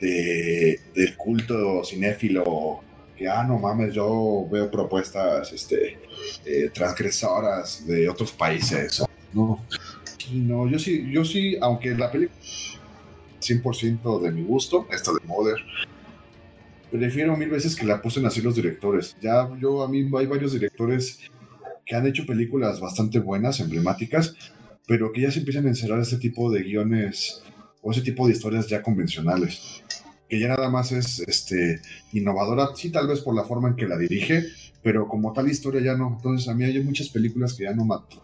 [0.00, 2.80] del culto cinéfilo,
[3.16, 5.98] que, ah, no mames, yo veo propuestas este,
[6.44, 9.02] eh, transgresoras de otros países.
[9.32, 9.62] No,
[10.32, 12.38] no, yo sí, yo sí, aunque la película
[13.40, 15.56] 100% de mi gusto, esta de Mother,
[16.90, 19.16] prefiero mil veces que la pusen así los directores.
[19.20, 21.20] Ya yo, a mí hay varios directores
[21.90, 24.36] que han hecho películas bastante buenas, emblemáticas,
[24.86, 27.42] pero que ya se empiezan a encerrar este tipo de guiones
[27.82, 29.82] o ese tipo de historias ya convencionales.
[30.28, 31.80] Que ya nada más es este,
[32.12, 34.44] innovadora, sí, tal vez por la forma en que la dirige,
[34.84, 36.14] pero como tal historia ya no.
[36.16, 38.22] Entonces, a mí hay muchas películas que ya no mato.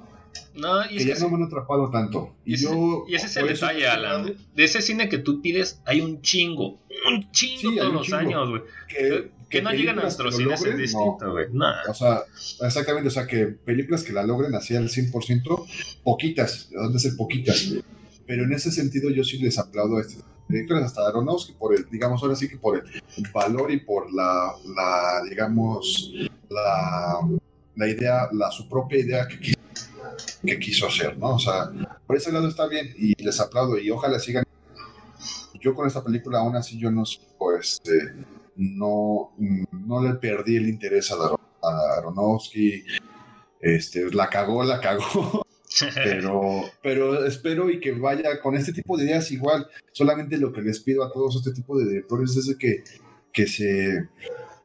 [0.55, 2.37] No, y que ya no me han atrapado tanto.
[2.45, 4.33] Y, ese, yo, y ese es el detalle, Alan.
[4.55, 6.79] De ese cine que tú pides, hay un chingo.
[7.09, 8.63] Un chingo todos los años, güey.
[8.87, 9.31] Que,
[9.63, 11.47] no llegan a nuestros cines es distinto, güey.
[11.89, 12.23] O sea,
[12.63, 13.09] exactamente.
[13.09, 16.69] O sea, que películas que la logren así al 100%, poquitas.
[16.71, 17.75] ¿Dónde ser poquitas?
[18.27, 21.89] Pero en ese sentido, yo sí les aplaudo a este películas hasta Aronofsky por el,
[21.91, 22.85] digamos, ahora sí que por el
[23.33, 26.13] valor y por la, la digamos,
[26.49, 27.19] la,
[27.75, 29.57] la idea, la su propia idea que
[30.45, 31.35] que quiso hacer, ¿no?
[31.35, 31.71] O sea,
[32.07, 34.45] por ese lado está bien y les aplaudo y ojalá sigan.
[35.61, 37.03] Yo con esta película aún así yo no
[37.61, 38.15] este,
[38.57, 42.85] no, no le perdí el interés a, Aronofsky,
[43.61, 45.45] este, la cagó, la cagó.
[45.95, 49.67] pero, pero espero y que vaya con este tipo de ideas igual.
[49.93, 52.85] Solamente lo que les pido a todos este tipo de directores es que,
[53.33, 54.09] que se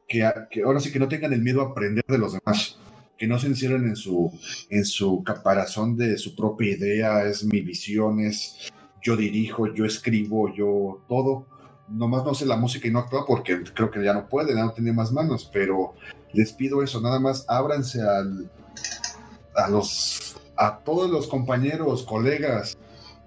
[0.06, 2.78] que, que ahora sí que no tengan el miedo a aprender de los demás
[3.22, 4.36] que no se encierren en su,
[4.68, 10.52] en su caparazón de su propia idea, es mi visión, es yo dirijo, yo escribo,
[10.52, 11.46] yo todo.
[11.88, 14.64] Nomás no sé la música y no actúa porque creo que ya no puede, ya
[14.64, 15.94] no tiene más manos, pero
[16.32, 22.76] les pido eso, nada más ábranse a los a todos los compañeros, colegas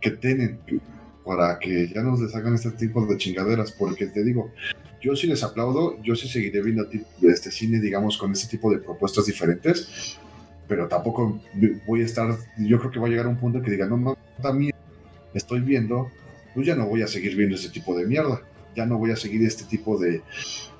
[0.01, 0.59] que tienen
[1.25, 4.51] para que ya nos les hagan este tipo de chingaderas, porque te digo,
[5.01, 6.87] yo sí les aplaudo, yo sí seguiré viendo
[7.23, 10.17] este cine, digamos, con este tipo de propuestas diferentes,
[10.67, 11.39] pero tampoco
[11.87, 14.73] voy a estar, yo creo que va a llegar un punto que diga, no, también
[15.33, 16.09] estoy viendo,
[16.55, 18.41] pues ya no voy a seguir viendo ese tipo de mierda,
[18.75, 20.23] ya no voy a seguir este tipo de,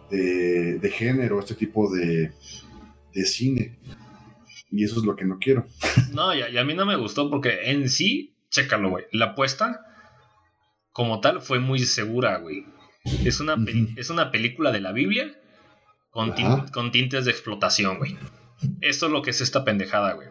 [0.09, 2.31] de, género, este tipo de,
[3.13, 3.77] de cine.
[4.71, 5.67] Y eso es lo que no quiero.
[6.13, 9.05] No, y a, mí no me gustó porque en sí, chécalo, güey.
[9.11, 9.81] La apuesta,
[10.93, 12.65] como tal, fue muy segura, güey.
[13.25, 13.57] Es una,
[13.97, 15.37] es una película de la Biblia
[16.09, 16.33] con,
[16.71, 18.17] con tintes de explotación, güey.
[18.79, 20.29] Esto es lo que es esta pendejada, güey.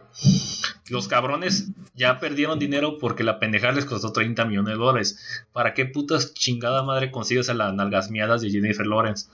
[0.90, 5.46] Los cabrones ya perdieron dinero porque la pendejada les costó 30 millones de dólares.
[5.52, 9.28] ¿Para qué putas chingada madre consigues a las nalgas miadas de Jennifer Lawrence?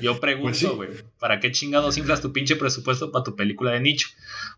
[0.00, 3.80] Yo pregunto, pues güey, ¿para qué chingados inflas tu pinche presupuesto para tu película de
[3.80, 4.08] nicho?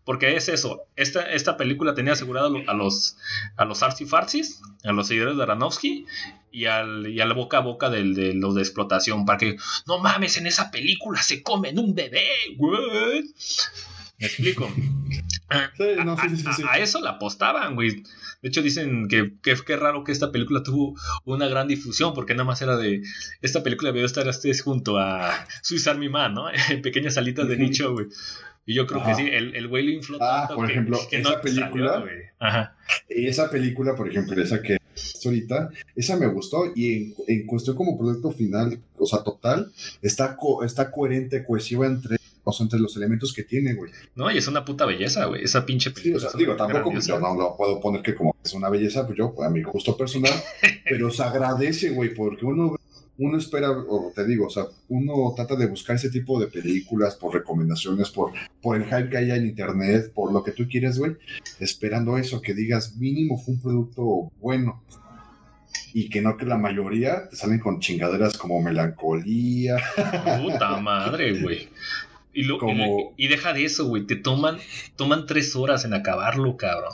[0.03, 3.17] Porque es eso, esta, esta película tenía asegurado a los
[3.55, 6.05] a los artsy farsis, a los seguidores de Aronofsky
[6.51, 10.37] y al, y al boca a boca de los de explotación, para que, no mames,
[10.37, 13.25] en esa película se comen un bebé, güey.
[14.19, 14.67] ¿Me explico?
[15.49, 18.03] a, eso la apostaban, güey.
[18.41, 20.95] De hecho, dicen que, que, raro que esta película tuvo
[21.25, 23.01] una gran difusión, porque nada más era de.
[23.41, 24.25] Esta película debió estar
[24.63, 26.45] junto a Swiss Army Man, ¿no?
[26.69, 28.07] En pequeñas salitas de nicho, güey.
[28.65, 32.03] Y yo creo que sí, el, el güey lo infló ah, por ejemplo, esa película.
[32.37, 32.75] Ajá.
[33.09, 34.77] Y esa película, por ejemplo, esa que
[35.23, 40.91] ahorita, esa me gustó y en, cuestión como producto final, o sea, total, está, está
[40.91, 43.91] coherente, cohesiva entre o sea, entre los elementos que tiene, güey.
[44.15, 45.43] No, y es una puta belleza, güey.
[45.43, 46.21] Esa pinche película.
[46.21, 49.05] Sí, o sea, digo, tampoco yo no lo puedo poner que como es una belleza,
[49.05, 50.31] pues yo, a mi gusto personal,
[50.89, 52.77] pero se agradece, güey, porque uno,
[53.17, 57.15] uno espera, o te digo, o sea, uno trata de buscar ese tipo de películas
[57.15, 58.31] por recomendaciones, por,
[58.61, 61.17] por el hype que haya en internet, por lo que tú quieres, güey,
[61.59, 64.81] esperando eso, que digas, mínimo fue un producto bueno
[65.93, 69.77] y que no que la mayoría te salen con chingaderas como melancolía.
[70.41, 71.69] Puta madre, güey.
[72.37, 72.59] Y, lo,
[73.17, 74.05] y, deja de eso, güey.
[74.05, 74.57] Te toman,
[74.95, 76.93] toman tres horas en acabarlo, cabrón.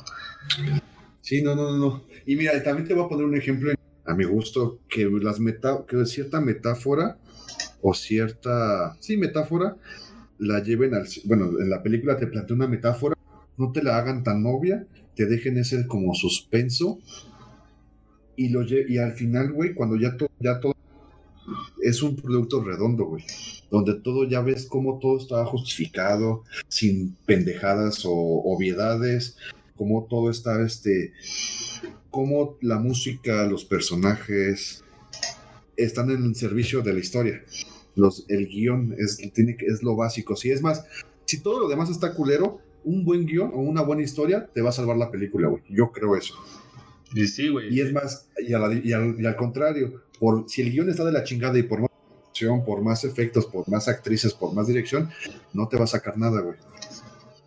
[1.19, 2.05] Sí, no, no, no.
[2.25, 3.73] Y mira, también te voy a poner un ejemplo
[4.05, 7.17] a mi gusto, que las meta, que cierta metáfora
[7.81, 9.75] o cierta, sí, metáfora,
[10.39, 13.15] la lleven al, bueno, en la película te plantea una metáfora
[13.57, 16.99] no te la hagan tan obvia, te dejen ese como suspenso
[18.35, 20.72] y, lo, y al final, güey, cuando ya, ya todo
[21.83, 23.23] es un producto redondo, güey,
[23.69, 29.37] donde todo ya ves cómo todo está justificado, sin pendejadas o obviedades,
[29.75, 31.13] cómo todo está, este,
[32.09, 34.83] cómo la música, los personajes
[35.75, 37.43] están en el servicio de la historia.
[37.95, 40.35] Los, el guion es, tiene, es lo básico.
[40.35, 40.85] Si es más,
[41.25, 44.69] si todo lo demás está culero, un buen guion o una buena historia te va
[44.69, 45.63] a salvar la película, güey.
[45.69, 46.35] Yo creo eso.
[47.13, 47.73] Y sí, güey.
[47.73, 51.63] Y es más, y, al, contrario, por, si el guion está de la chingada y
[51.63, 51.89] por más
[52.65, 55.09] por más efectos, por más actrices, por más dirección,
[55.53, 56.57] no te va a sacar nada, güey.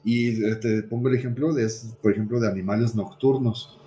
[0.04, 1.68] Y te pongo el ejemplo de,
[2.00, 3.78] por ejemplo, de Animales Nocturnos.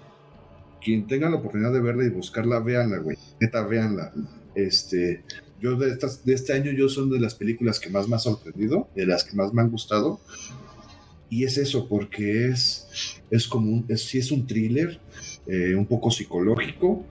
[0.84, 3.17] Quien tenga la oportunidad de verla y buscarla, véanla, güey.
[3.39, 4.13] Neta, véanla.
[4.55, 5.23] Este,
[5.61, 8.19] yo de, estas, de este año, yo son de las películas que más me ha
[8.19, 10.19] sorprendido, de las que más me han gustado.
[11.30, 14.99] Y es eso, porque es, es como un, es, es un thriller,
[15.50, 17.04] eh, un poco psicológico,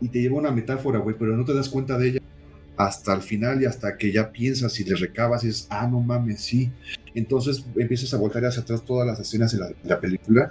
[0.00, 2.20] y te lleva una metáfora, güey, pero no te das cuenta de ella
[2.76, 6.00] hasta el final y hasta que ya piensas y le recabas y dices, ah, no
[6.00, 6.70] mames, sí.
[7.14, 10.50] Entonces empiezas a voltar hacia atrás todas las escenas de la, película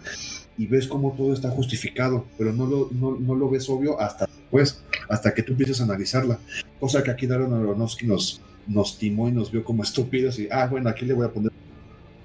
[0.57, 4.25] y ves cómo todo está justificado, pero no lo, no, no lo ves obvio hasta
[4.25, 6.39] después, hasta que tú empieces a analizarla.
[6.79, 10.67] Cosa que aquí Darren Aronofsky nos, nos timó y nos vio como estúpidos y, ah,
[10.67, 11.51] bueno, aquí le voy a poner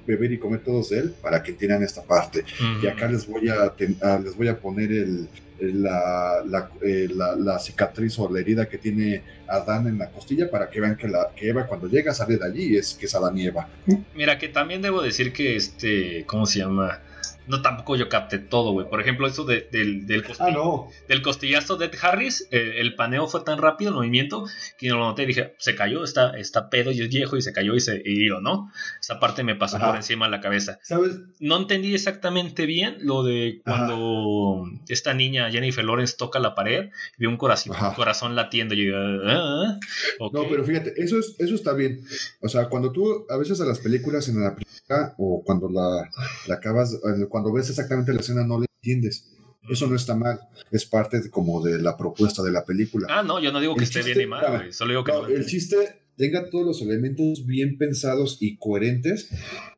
[0.09, 2.45] beber y comer todos de él para que entiendan esta parte.
[2.83, 3.73] Y acá les voy a,
[4.19, 5.29] les voy a poner el,
[5.61, 10.71] la, eh, la, la, cicatriz o la herida que tiene Adán en la costilla para
[10.71, 13.37] que vean que, la, que Eva cuando llega sale de allí es que es Adán
[13.37, 13.69] y Eva.
[14.15, 17.01] Mira, que también debo decir que este, ¿cómo se llama?
[17.49, 18.89] No tampoco yo capté todo, güey.
[18.89, 23.43] Por ejemplo, eso del, del, ah, del costillazo de Ed Harris, eh, el paneo fue
[23.43, 24.47] tan rápido, el movimiento,
[24.77, 25.27] que no lo noté.
[25.27, 28.41] Dije, se cayó, está, está pedo y es viejo y se cayó y se hirió,
[28.41, 28.71] ¿no?
[29.01, 30.79] Esa parte me pasó por encima de la cabeza.
[30.83, 31.17] ¿Sabes?
[31.41, 37.23] No entendí exactamente bien lo de cuando esta niña, Jennifer Lawrence, toca la pared y
[37.23, 38.75] ve un corazón, corazón latiendo.
[38.75, 39.79] Y yo, ah,
[40.21, 42.05] No, pero fíjate, eso, es, eso está bien.
[42.41, 46.09] O sea, cuando tú, a veces a las películas en la película o cuando la,
[46.47, 46.99] la acabas,
[47.29, 49.33] cuando ves exactamente la escena no la entiendes.
[49.69, 50.41] Eso no está mal,
[50.71, 53.07] es parte como de la propuesta de la película.
[53.11, 55.45] Ah, no, yo no digo que esté bien ni mal, solo digo que no, el
[55.45, 55.77] chiste
[56.17, 59.31] tenga todos los elementos bien pensados y coherentes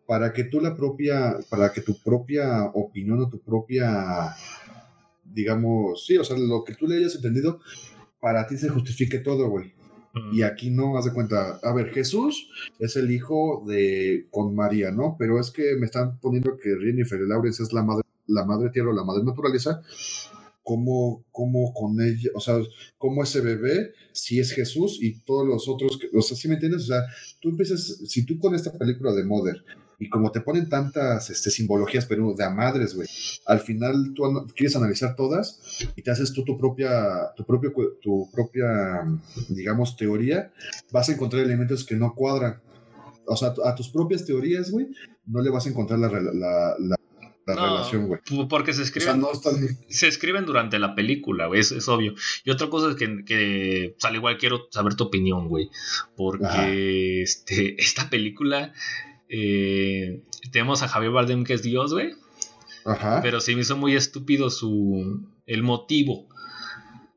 [0.06, 4.34] para que tú la propia, para que tu propia opinión o tu propia,
[5.24, 7.60] digamos, sí, o sea, lo que tú le hayas entendido,
[8.20, 9.72] para ti se justifique todo, güey.
[10.32, 14.90] Y aquí no, haz de cuenta, a ver, Jesús es el hijo de con María,
[14.90, 15.16] ¿no?
[15.18, 18.90] Pero es que me están poniendo que Jennifer Lawrence es la madre, la madre tierra
[18.90, 19.82] o la madre naturaleza.
[20.62, 22.58] ¿Cómo, cómo con ella, o sea,
[22.98, 26.82] cómo ese bebé, si es Jesús y todos los otros, o sea, ¿sí me entiendes?
[26.82, 27.02] O sea,
[27.40, 29.64] tú empiezas, si tú con esta película de Mother
[30.00, 33.06] y como te ponen tantas este, simbologías, pero de a madres, güey,
[33.44, 35.60] al final tú quieres analizar todas
[35.94, 37.70] y te haces tú tu propia, tu propio,
[38.00, 39.04] tu propia,
[39.50, 40.50] digamos, teoría,
[40.90, 42.62] vas a encontrar elementos que no cuadran.
[43.26, 44.88] O sea, a tus propias teorías, güey,
[45.26, 46.96] no le vas a encontrar la, la,
[47.46, 48.20] relación, güey.
[48.48, 49.22] Porque se escriben,
[49.88, 52.14] se escriben durante la película, güey, es, obvio.
[52.44, 55.68] Y otra cosa es que, que pues, al igual quiero saber tu opinión, güey.
[56.16, 58.72] Porque este, esta película
[59.30, 62.14] eh, tenemos a Javier Bardem que es Dios, güey.
[62.84, 63.20] Ajá.
[63.22, 66.28] Pero se me hizo muy estúpido su el motivo.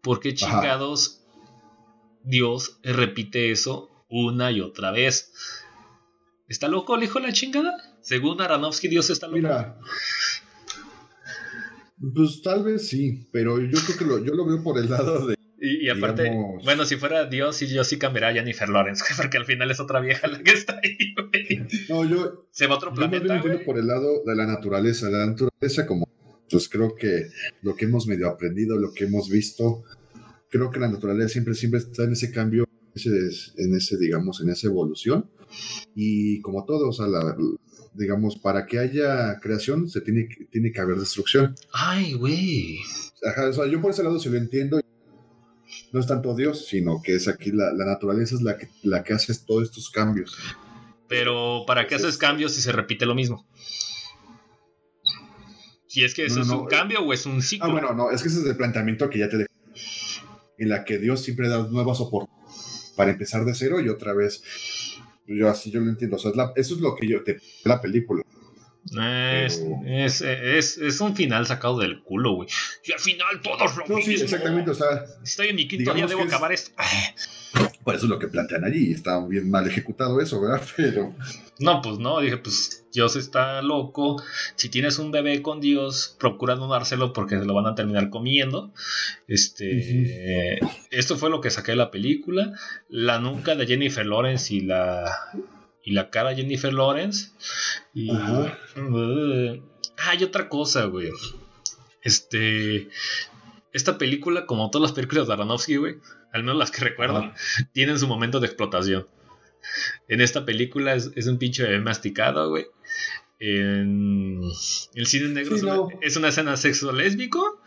[0.01, 1.21] ¿Por qué chingados
[2.23, 5.33] Dios repite eso una y otra vez?
[6.47, 7.73] ¿Está loco el hijo de la chingada?
[8.01, 9.37] Según Aronofsky, Dios está loco.
[9.37, 9.79] Mira.
[12.13, 15.25] Pues tal vez sí, pero yo creo que lo, yo lo veo por el lado
[15.25, 16.29] de y, aparte,
[16.65, 20.01] bueno, si fuera Dios, yo sí cambiaría a Jennifer Lawrence, porque al final es otra
[20.01, 21.15] vieja la que está ahí,
[21.87, 22.47] No, yo.
[22.51, 23.41] Se va a otro planeta.
[23.41, 25.09] Yo por el lado de la naturaleza.
[25.09, 26.05] La naturaleza, como.
[26.51, 27.29] Pues creo que
[27.61, 29.83] lo que hemos medio aprendido, lo que hemos visto,
[30.49, 34.67] creo que la naturaleza siempre, siempre está en ese cambio, en ese, digamos, en esa
[34.67, 35.31] evolución.
[35.95, 37.07] Y como todo, o sea,
[37.93, 41.55] digamos, para que haya creación, se tiene, tiene que haber destrucción.
[41.71, 42.79] Ay, güey.
[43.49, 44.83] o sea, yo por ese lado sí lo entiendo
[45.93, 49.13] no es tanto Dios, sino que es aquí la, naturaleza es la que, la que
[49.13, 50.35] hace todos estos cambios.
[51.07, 53.47] Pero ¿para qué haces cambios si se repite lo mismo?
[55.87, 57.67] Si es que eso es un cambio o es un ciclo.
[57.67, 59.53] Ah, bueno, no, es que ese es el planteamiento que ya te dejo.
[60.57, 64.41] En la que Dios siempre da nuevas oportunidades para empezar de cero y otra vez.
[65.27, 66.15] Yo así yo lo entiendo.
[66.15, 68.23] O sea, eso es lo que yo te la película.
[68.91, 72.49] Es, es, es, un final sacado del culo, güey.
[72.83, 76.05] Y al final todos lo no, sí, exactamente, o sea, Estoy en mi quinto día,
[76.05, 76.71] debo acabar esto.
[77.83, 78.91] Por eso es lo que plantean allí.
[78.91, 80.61] Está bien mal ejecutado eso, ¿verdad?
[80.75, 81.13] Pero.
[81.59, 82.19] No, pues no.
[82.19, 84.21] Dije, pues Dios está loco.
[84.55, 88.09] Si tienes un bebé con Dios, procura no dárselo porque se lo van a terminar
[88.09, 88.73] comiendo.
[89.27, 90.59] Este.
[90.91, 92.53] Esto fue lo que saqué de la película.
[92.89, 95.31] La nuca de Jennifer Lawrence y la
[95.83, 97.31] y la cara de Jennifer Lawrence.
[97.93, 98.09] Y.
[98.11, 99.61] Uh,
[99.97, 101.11] hay otra cosa, güey.
[102.01, 102.89] Este.
[103.73, 105.95] Esta película, como todas las películas de Aronofsky, güey,
[106.31, 107.33] al menos las que recuerdo,
[107.73, 109.07] tienen su momento de explotación.
[110.07, 112.65] En esta película es, un pinche bebé masticado, güey.
[113.39, 114.41] En
[114.93, 115.55] el cine negro
[116.01, 117.61] es, una, escena sexo lésbico.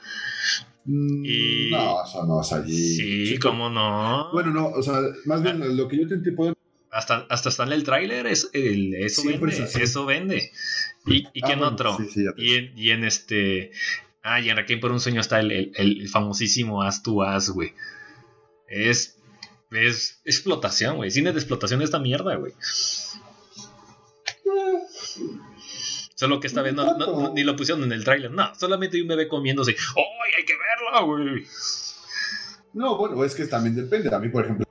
[0.84, 1.70] Mm, y...
[1.70, 3.26] No, eso no es allí.
[3.26, 4.30] Sí, cómo no.
[4.32, 5.66] Bueno, no, o sea, más bien ah.
[5.66, 6.56] lo que yo te entiendo
[6.90, 10.52] hasta, hasta está en el tráiler, es, el, eso, vende, eso vende.
[11.06, 11.96] ¿Y, y quién ah, otro?
[12.36, 13.70] y, en, y, en, este.
[14.22, 17.74] Ah, y en Requiem por un sueño está el, el, famosísimo As to As, güey.
[18.68, 19.18] Es,
[19.70, 21.10] es explotación, güey.
[21.10, 22.52] Cine de explotación de esta mierda, güey.
[26.14, 28.30] Solo que esta vez no, ni lo pusieron en el tráiler.
[28.30, 29.72] No, solamente un bebé comiéndose.
[29.72, 31.46] ¡Ay, hay que verla, güey!
[32.72, 34.14] No, bueno, es que también depende.
[34.14, 34.65] A mí, por ejemplo,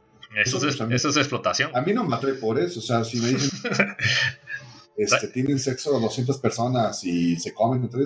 [0.46, 1.76] eso, es, explotación.
[1.76, 2.80] A mí no me atrae por eso.
[2.80, 3.60] O sea, si me dicen
[4.98, 8.06] este, tienen sexo 200 personas y se comen entre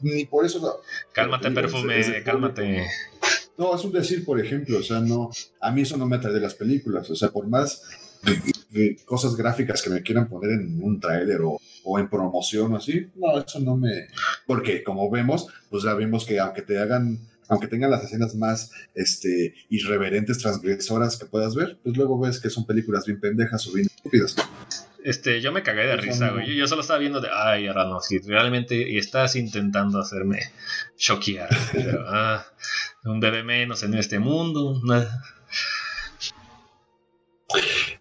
[0.00, 0.80] ni por eso.
[1.12, 2.86] Cálmate, perfume, cálmate.
[3.56, 5.30] No, es un decir, por ejemplo, o sea, no,
[5.60, 7.10] a mí eso no me atrae de las películas.
[7.10, 7.82] O sea, por más
[9.04, 13.08] cosas gráficas que me quieran poner en un tráiler o, o, en promoción o así,
[13.16, 14.08] no, eso no me.
[14.46, 17.18] Porque como vemos, pues ya vimos que aunque te hagan
[17.48, 22.50] aunque tengan las escenas más este, irreverentes, transgresoras que puedas ver, pues luego ves que
[22.50, 24.36] son películas bien pendejas o bien estúpidas.
[25.04, 26.54] Este, yo me cagué de risa, güey.
[26.56, 30.40] Yo, solo estaba viendo de, ay, ahora no, si realmente estás intentando hacerme
[30.96, 31.48] choquear.
[32.06, 32.44] ah,
[33.04, 34.80] un bebé menos en este mundo.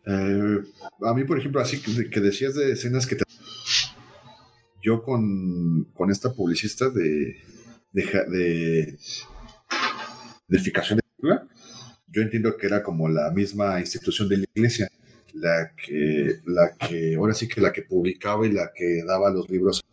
[0.06, 0.64] Eh,
[1.02, 3.24] a mí, por ejemplo, así que, decías de escenas que te...
[4.82, 7.38] Yo con, con esta publicista de,
[7.92, 8.98] de, de
[10.48, 10.60] de
[12.10, 14.90] yo entiendo que era como la misma institución de la iglesia,
[15.34, 19.50] la que, la que, ahora sí que la que publicaba y la que daba los
[19.50, 19.84] libros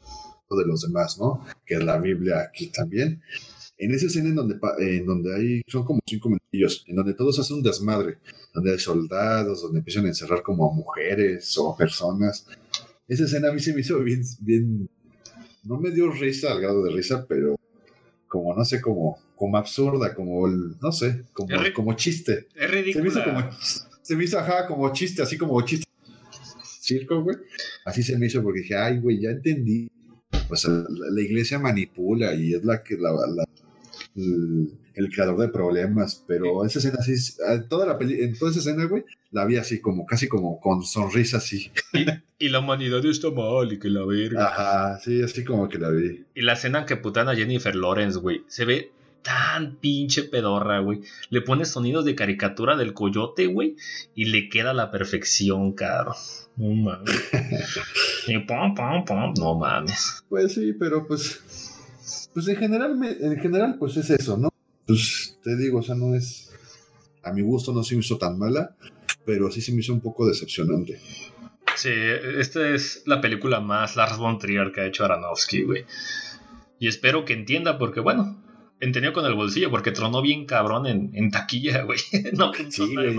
[0.50, 1.44] de los demás, ¿no?
[1.66, 3.20] Que es la Biblia aquí también.
[3.76, 7.38] En esa escena en donde, en donde hay, son como cinco minutillos, en donde todos
[7.40, 8.18] hacen un desmadre,
[8.54, 12.46] donde hay soldados, donde empiezan a encerrar como a mujeres o a personas.
[13.08, 14.88] Esa escena a mí se me hizo bien, bien,
[15.64, 17.56] no me dio risa al grado de risa, pero
[18.34, 22.48] como, no sé, como, como absurda, como, no sé, como, como chiste.
[22.56, 22.92] Es ridículo.
[22.92, 23.50] Se me hizo como,
[24.02, 25.86] se me hizo, ajá, como chiste, así como chiste.
[26.80, 27.36] Circo, güey.
[27.84, 29.88] Así se me hizo porque dije, ay, güey, ya entendí.
[30.48, 33.12] Pues la, iglesia manipula y es la que la,
[34.16, 37.14] el, creador de problemas, pero esa escena así,
[37.68, 40.82] toda la peli, en toda esa escena, güey, la vi así como, casi como con
[40.82, 41.70] sonrisa así.
[42.38, 44.46] Y, la humanidad está mal y que la verga.
[44.46, 46.24] Ajá, sí, así como que la vi.
[46.34, 48.92] Y la escena que putan a Jennifer Lawrence, güey, se ve
[49.22, 51.00] tan pinche pedorra, güey.
[51.30, 53.76] Le pones sonidos de caricatura del coyote, güey,
[54.14, 56.14] y le queda a la perfección, caro.
[56.56, 57.30] No mames.
[58.28, 60.24] y pom, pom, pom, no mames.
[60.28, 61.63] Pues sí, pero pues
[62.34, 64.50] pues en general, en general, pues es eso, ¿no?
[64.86, 66.50] Pues te digo, o sea, no es.
[67.22, 68.76] A mi gusto no se me hizo tan mala,
[69.24, 71.00] pero sí se me hizo un poco decepcionante.
[71.76, 75.84] Sí, esta es la película más Lars von Trier que ha hecho Aronofsky, güey.
[76.78, 78.42] Y espero que entienda, porque bueno,
[78.80, 81.98] entendió con el bolsillo, porque tronó bien cabrón en, taquilla, güey.
[82.32, 83.16] no sí, güey,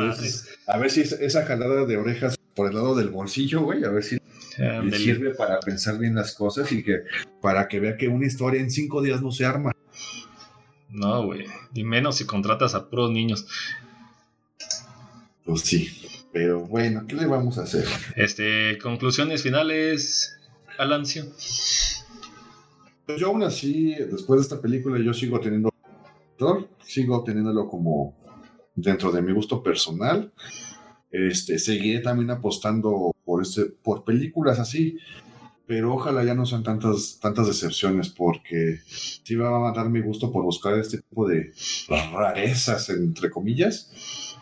[0.68, 4.04] A ver si esa jalada de orejas por el lado del bolsillo, güey, a ver
[4.04, 4.18] si
[4.57, 7.03] le sirve para pensar bien las cosas y que
[7.41, 9.72] para que vea que una historia en cinco días no se arma.
[10.90, 11.45] No, güey.
[11.73, 13.48] Y menos si contratas a puros niños.
[15.44, 15.90] Pues sí.
[16.32, 17.86] Pero bueno, ¿qué le vamos a hacer?
[18.15, 20.38] Este, conclusiones finales,
[20.77, 21.26] Alancio.
[23.06, 25.69] Pues yo aún así, después de esta película, yo sigo teniendo
[26.84, 28.15] sigo teniéndolo como
[28.76, 30.32] dentro de mi gusto personal.
[31.16, 34.98] Este, seguiré también apostando por, este, por películas así,
[35.66, 40.30] pero ojalá ya no sean tantas, tantas decepciones, porque sí va a dar mi gusto
[40.30, 41.54] por buscar este tipo de
[42.12, 44.36] rarezas, entre comillas,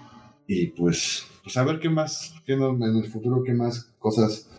[0.48, 4.50] y pues, pues a ver qué más, qué en el futuro, qué más cosas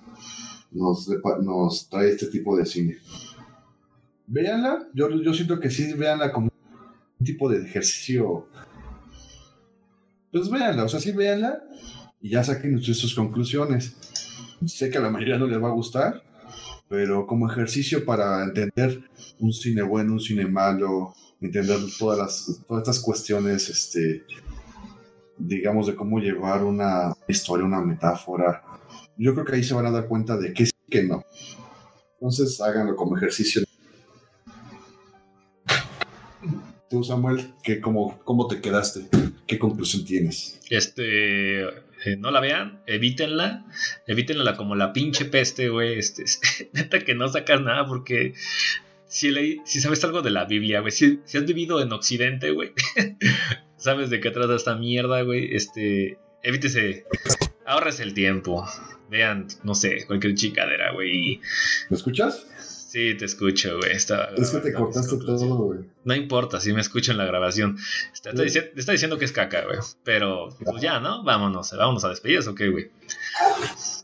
[0.70, 1.08] nos,
[1.42, 2.98] nos trae este tipo de cine.
[4.28, 6.48] Véanla, yo, yo siento que sí, véanla como
[7.18, 8.46] un tipo de ejercicio.
[10.30, 11.60] Pues véanla, o sea, sí véanla
[12.24, 13.96] y ya saquen sus conclusiones.
[14.64, 16.22] Sé que a la mayoría no les va a gustar,
[16.88, 19.02] pero como ejercicio para entender
[19.40, 24.24] un cine bueno, un cine malo, entender todas las todas estas cuestiones, este,
[25.36, 28.62] digamos, de cómo llevar una historia, una metáfora.
[29.18, 31.26] Yo creo que ahí se van a dar cuenta de que sí, que no.
[32.14, 33.62] Entonces háganlo como ejercicio.
[36.88, 39.08] Tú, Samuel, ¿qué, cómo, ¿cómo te quedaste?
[39.46, 40.58] ¿Qué conclusión tienes?
[40.70, 41.64] Este,
[42.04, 43.64] eh, no la vean, evítenla,
[44.06, 45.98] evítenla como la pinche peste, güey.
[45.98, 46.24] Este,
[46.72, 48.34] neta que no sacas nada porque
[49.06, 52.50] si, leí, si sabes algo de la Biblia, güey, si, si has vivido en Occidente,
[52.50, 52.72] güey,
[53.76, 55.54] sabes de qué trata esta mierda, güey.
[55.54, 57.04] Este, evítese,
[57.66, 58.66] ahorres el tiempo.
[59.10, 61.40] Vean, no sé, cualquier chicadera, güey.
[61.90, 62.46] ¿Me escuchas?
[62.94, 63.90] Sí, te escucho, güey.
[63.90, 65.80] Está, es que te cortaste todo, güey.
[66.04, 67.76] No importa, si me escucho en la grabación.
[68.12, 69.80] Está, está, diciendo, está diciendo que es caca, güey.
[70.04, 71.24] Pero, pues ya, ¿no?
[71.24, 72.92] Vámonos, vámonos a despedir, ¿ok, güey?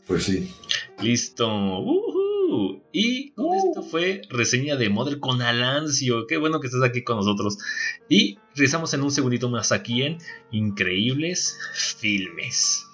[0.07, 0.53] Pues sí.
[1.01, 1.47] Listo.
[2.91, 3.69] Y con uh.
[3.69, 6.27] esto fue reseña de Mother con Alancio.
[6.27, 7.59] Qué bueno que estás aquí con nosotros.
[8.09, 10.17] Y regresamos en un segundito más aquí en
[10.51, 11.57] Increíbles
[11.97, 12.90] Filmes.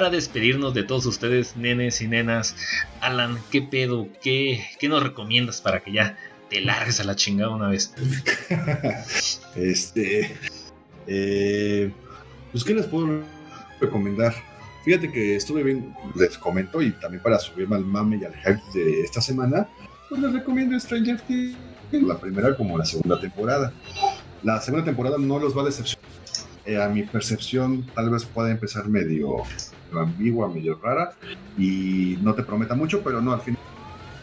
[0.00, 2.56] Para despedirnos de todos ustedes, nenes y nenas.
[3.02, 4.08] Alan, ¿qué pedo?
[4.22, 6.16] ¿Qué, qué nos recomiendas para que ya
[6.48, 7.92] te largues a la chingada una vez?
[9.56, 10.34] este.
[11.06, 11.92] Eh,
[12.50, 13.22] pues, ¿qué les puedo
[13.78, 14.34] recomendar?
[14.86, 18.78] Fíjate que estuve bien, les comento, y también para subirme al mame y al hype
[18.78, 19.68] de esta semana,
[20.08, 21.58] pues les recomiendo Stranger Things,
[21.92, 23.70] la primera como la segunda temporada.
[24.42, 26.10] La segunda temporada no los va a decepcionar
[26.66, 29.36] eh, a mi percepción tal vez pueda empezar medio
[29.98, 31.12] ambigua, medio rara
[31.58, 33.60] y no te prometa mucho, pero no, al final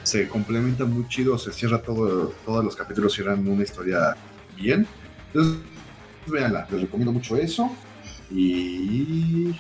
[0.04, 4.16] se complementa muy chido, se cierra todo, todos los capítulos cierran una historia
[4.56, 4.88] bien.
[5.28, 5.60] Entonces,
[6.28, 7.70] véanla, les recomiendo mucho eso.
[8.32, 9.54] Y,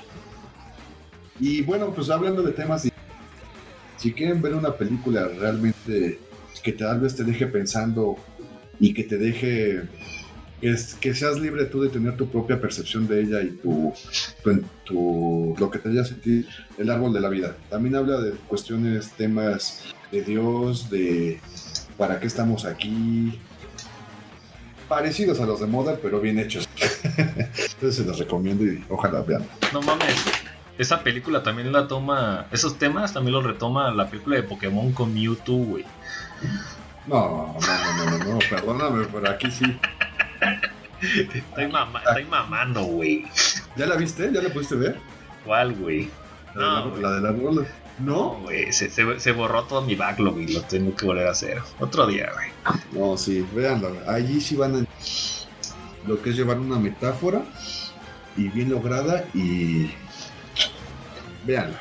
[1.40, 2.88] y bueno, pues hablando de temas,
[3.98, 6.20] si quieren ver una película realmente
[6.64, 8.18] que tal vez te deje pensando
[8.80, 9.84] y que te deje
[10.62, 13.94] es que seas libre tú de tener tu propia percepción de ella y tu,
[14.84, 17.56] tu, lo que te haya sentido el árbol de la vida.
[17.70, 21.40] También habla de cuestiones, temas de Dios, de
[21.98, 23.40] para qué estamos aquí,
[24.88, 26.68] parecidos a los de Modern, pero bien hechos.
[27.18, 29.46] Entonces se los recomiendo y ojalá vean.
[29.74, 30.16] No mames.
[30.78, 35.14] Esa película también la toma, esos temas también los retoma la película de Pokémon con
[35.14, 35.86] Mewtwo, güey.
[37.08, 39.66] No, no, no, no, no, perdóname, pero aquí sí.
[41.02, 43.26] Estoy, mamando, güey.
[43.76, 44.32] ¿Ya la viste?
[44.34, 44.98] ¿Ya la pudiste ver?
[45.46, 46.10] ¿Cuál, güey?
[46.56, 47.68] La, no, de la, la de
[48.00, 48.40] ¿No?
[48.42, 51.62] güey, se, se, borró todo mi backlog y lo tengo que volver a hacer.
[51.80, 52.50] Otro día, güey.
[52.92, 53.92] No, sí, véanlo.
[54.08, 54.86] Allí sí van a...
[56.08, 57.44] Lo que es llevar una metáfora
[58.36, 59.92] y bien lograda y...
[61.46, 61.78] Véanlo.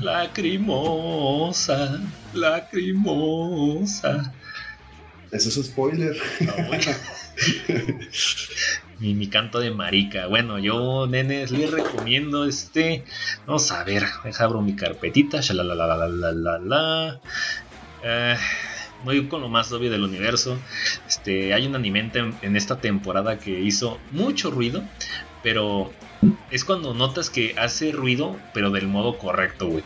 [0.00, 2.00] Lacrimosa,
[2.32, 4.32] lacrimosa.
[5.32, 6.14] Eso es un spoiler.
[6.40, 6.52] No,
[9.00, 10.26] mi, mi, canto de marica.
[10.26, 13.02] Bueno, yo, nenes, les recomiendo este.
[13.46, 15.40] Vamos a ver, deja abro mi carpetita.
[19.04, 20.58] Muy con lo más obvio del universo.
[21.08, 22.10] Este, hay un anime
[22.42, 24.84] en, esta temporada que hizo mucho ruido,
[25.42, 25.90] pero
[26.50, 29.84] es cuando notas que hace ruido, pero del modo correcto, güey.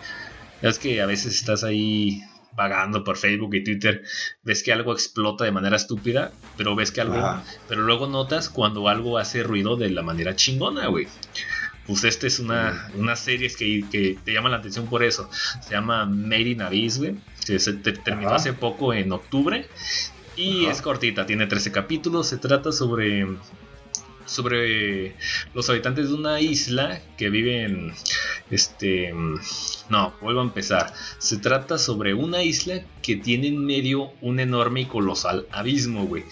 [0.60, 2.24] Es que a veces estás ahí
[2.56, 4.02] vagando por Facebook y Twitter,
[4.42, 8.88] ves que algo explota de manera estúpida, pero ves que algo, pero luego notas cuando
[8.88, 11.06] algo hace ruido de la manera chingona, güey.
[11.86, 15.30] Pues esta es una, una serie que, que, te llama la atención por eso.
[15.60, 17.14] Se llama Made in Abyss, güey.
[17.38, 19.68] Se, terminó hace poco en octubre.
[20.34, 22.26] Y es cortita, tiene 13 capítulos.
[22.26, 23.24] Se trata sobre
[24.27, 25.15] sobre
[25.55, 27.93] los habitantes de una isla que viven
[28.51, 29.12] este
[29.89, 30.93] no vuelvo a empezar.
[31.19, 36.24] Se trata sobre una isla que tiene en medio un enorme y colosal abismo güey.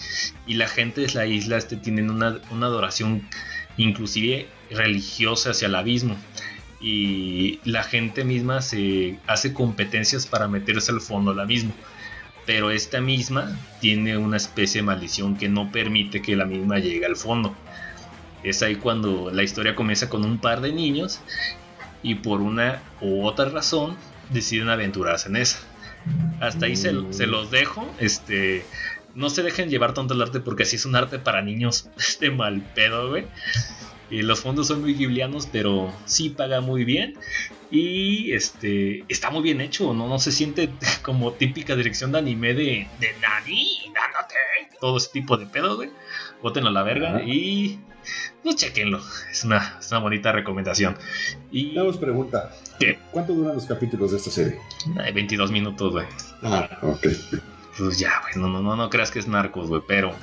[0.45, 3.27] Y la gente de la isla este tienen una, una adoración
[3.77, 6.17] inclusive religiosa hacia el abismo.
[6.81, 11.73] Y la gente misma se hace competencias para meterse al fondo del abismo
[12.45, 17.05] pero esta misma tiene una especie de maldición que no permite que la misma llegue
[17.05, 17.55] al fondo
[18.45, 21.19] es ahí cuando la historia comienza con un par de niños
[22.03, 23.97] y por una u otra razón
[24.29, 25.59] deciden aventurarse en esa.
[26.39, 27.91] Hasta ahí se, los dejo.
[27.99, 28.63] Este,
[29.15, 31.89] no se dejen llevar tanto el arte porque así es un arte para niños
[32.19, 33.25] de mal pedo, güey.
[34.09, 37.15] Y los fondos son muy giblianos, pero sí paga muy bien.
[37.71, 40.07] Y este está muy bien hecho, ¿no?
[40.07, 40.69] No se siente
[41.01, 44.35] como típica dirección de anime de, de Nani, dándote
[44.79, 45.89] todo ese tipo de pedo, güey.
[46.41, 47.79] Bótenlo a la verga y
[48.43, 49.01] no chequenlo.
[49.31, 50.95] Es una, es una bonita recomendación.
[51.51, 51.73] Y.
[51.73, 52.51] Damos pregunta.
[52.79, 52.99] ¿Qué?
[53.11, 54.59] ¿Cuánto duran los capítulos de esta serie?
[54.99, 56.05] Hay 22 minutos, güey.
[56.43, 57.07] Ah, ok.
[57.77, 58.35] Pues ya, güey.
[58.35, 59.81] No, no, no, no creas que es narcos, güey.
[59.87, 60.13] Pero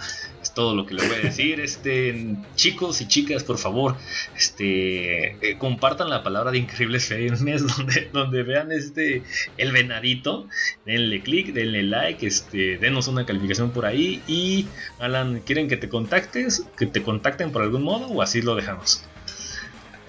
[0.54, 1.60] todo lo que le voy a decir.
[1.60, 3.96] Este, chicos y chicas, por favor,
[4.36, 9.22] este, eh, compartan la palabra de Increíbles Filmes donde, donde vean este,
[9.56, 10.48] el venadito.
[10.86, 14.22] Denle click, denle like, este, denos una calificación por ahí.
[14.26, 14.66] Y
[14.98, 16.64] Alan, ¿quieren que te contactes?
[16.76, 19.04] ¿Que te contacten por algún modo o así lo dejamos?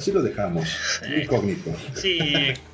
[0.04, 0.68] Así lo dejamos.
[1.18, 1.74] Incógnito.
[1.94, 2.20] Sí,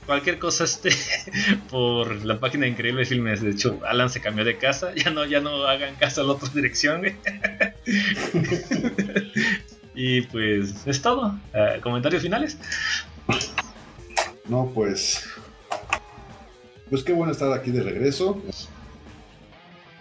[0.07, 0.89] cualquier cosa este
[1.69, 3.43] por la página de Increíbles Filmes.
[3.43, 4.93] De hecho, Alan se cambió de casa.
[4.95, 7.03] Ya no, ya no hagan caso a la otra dirección.
[9.93, 11.37] y pues es todo.
[11.53, 12.57] Eh, ¿Comentarios finales?
[14.47, 15.23] No, pues.
[16.89, 18.41] Pues qué bueno estar aquí de regreso.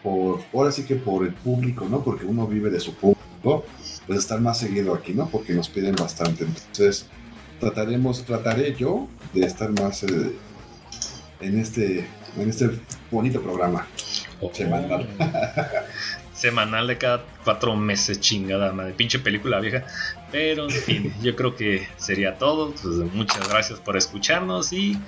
[0.03, 2.03] Por, ahora sí que por el público, ¿no?
[2.03, 3.67] Porque uno vive de su público
[4.09, 5.29] pues estar más seguido aquí, ¿no?
[5.29, 6.45] Porque nos piden bastante.
[6.45, 7.07] Entonces,
[7.61, 10.33] trataremos, trataré yo de estar más eh,
[11.41, 12.71] en este en este
[13.11, 13.87] bonito programa
[14.41, 14.51] oh.
[14.53, 15.07] semanal.
[16.33, 19.85] semanal de cada cuatro meses, chingada madre, pinche película vieja.
[20.33, 22.73] Pero en fin, yo creo que sería todo.
[22.73, 24.99] Pues, muchas gracias por escucharnos y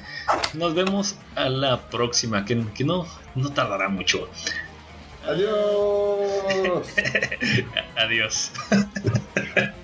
[0.52, 4.28] nos vemos a la próxima, que, que no, no tardará mucho.
[5.26, 6.96] Adiós.
[7.96, 8.52] Adiós.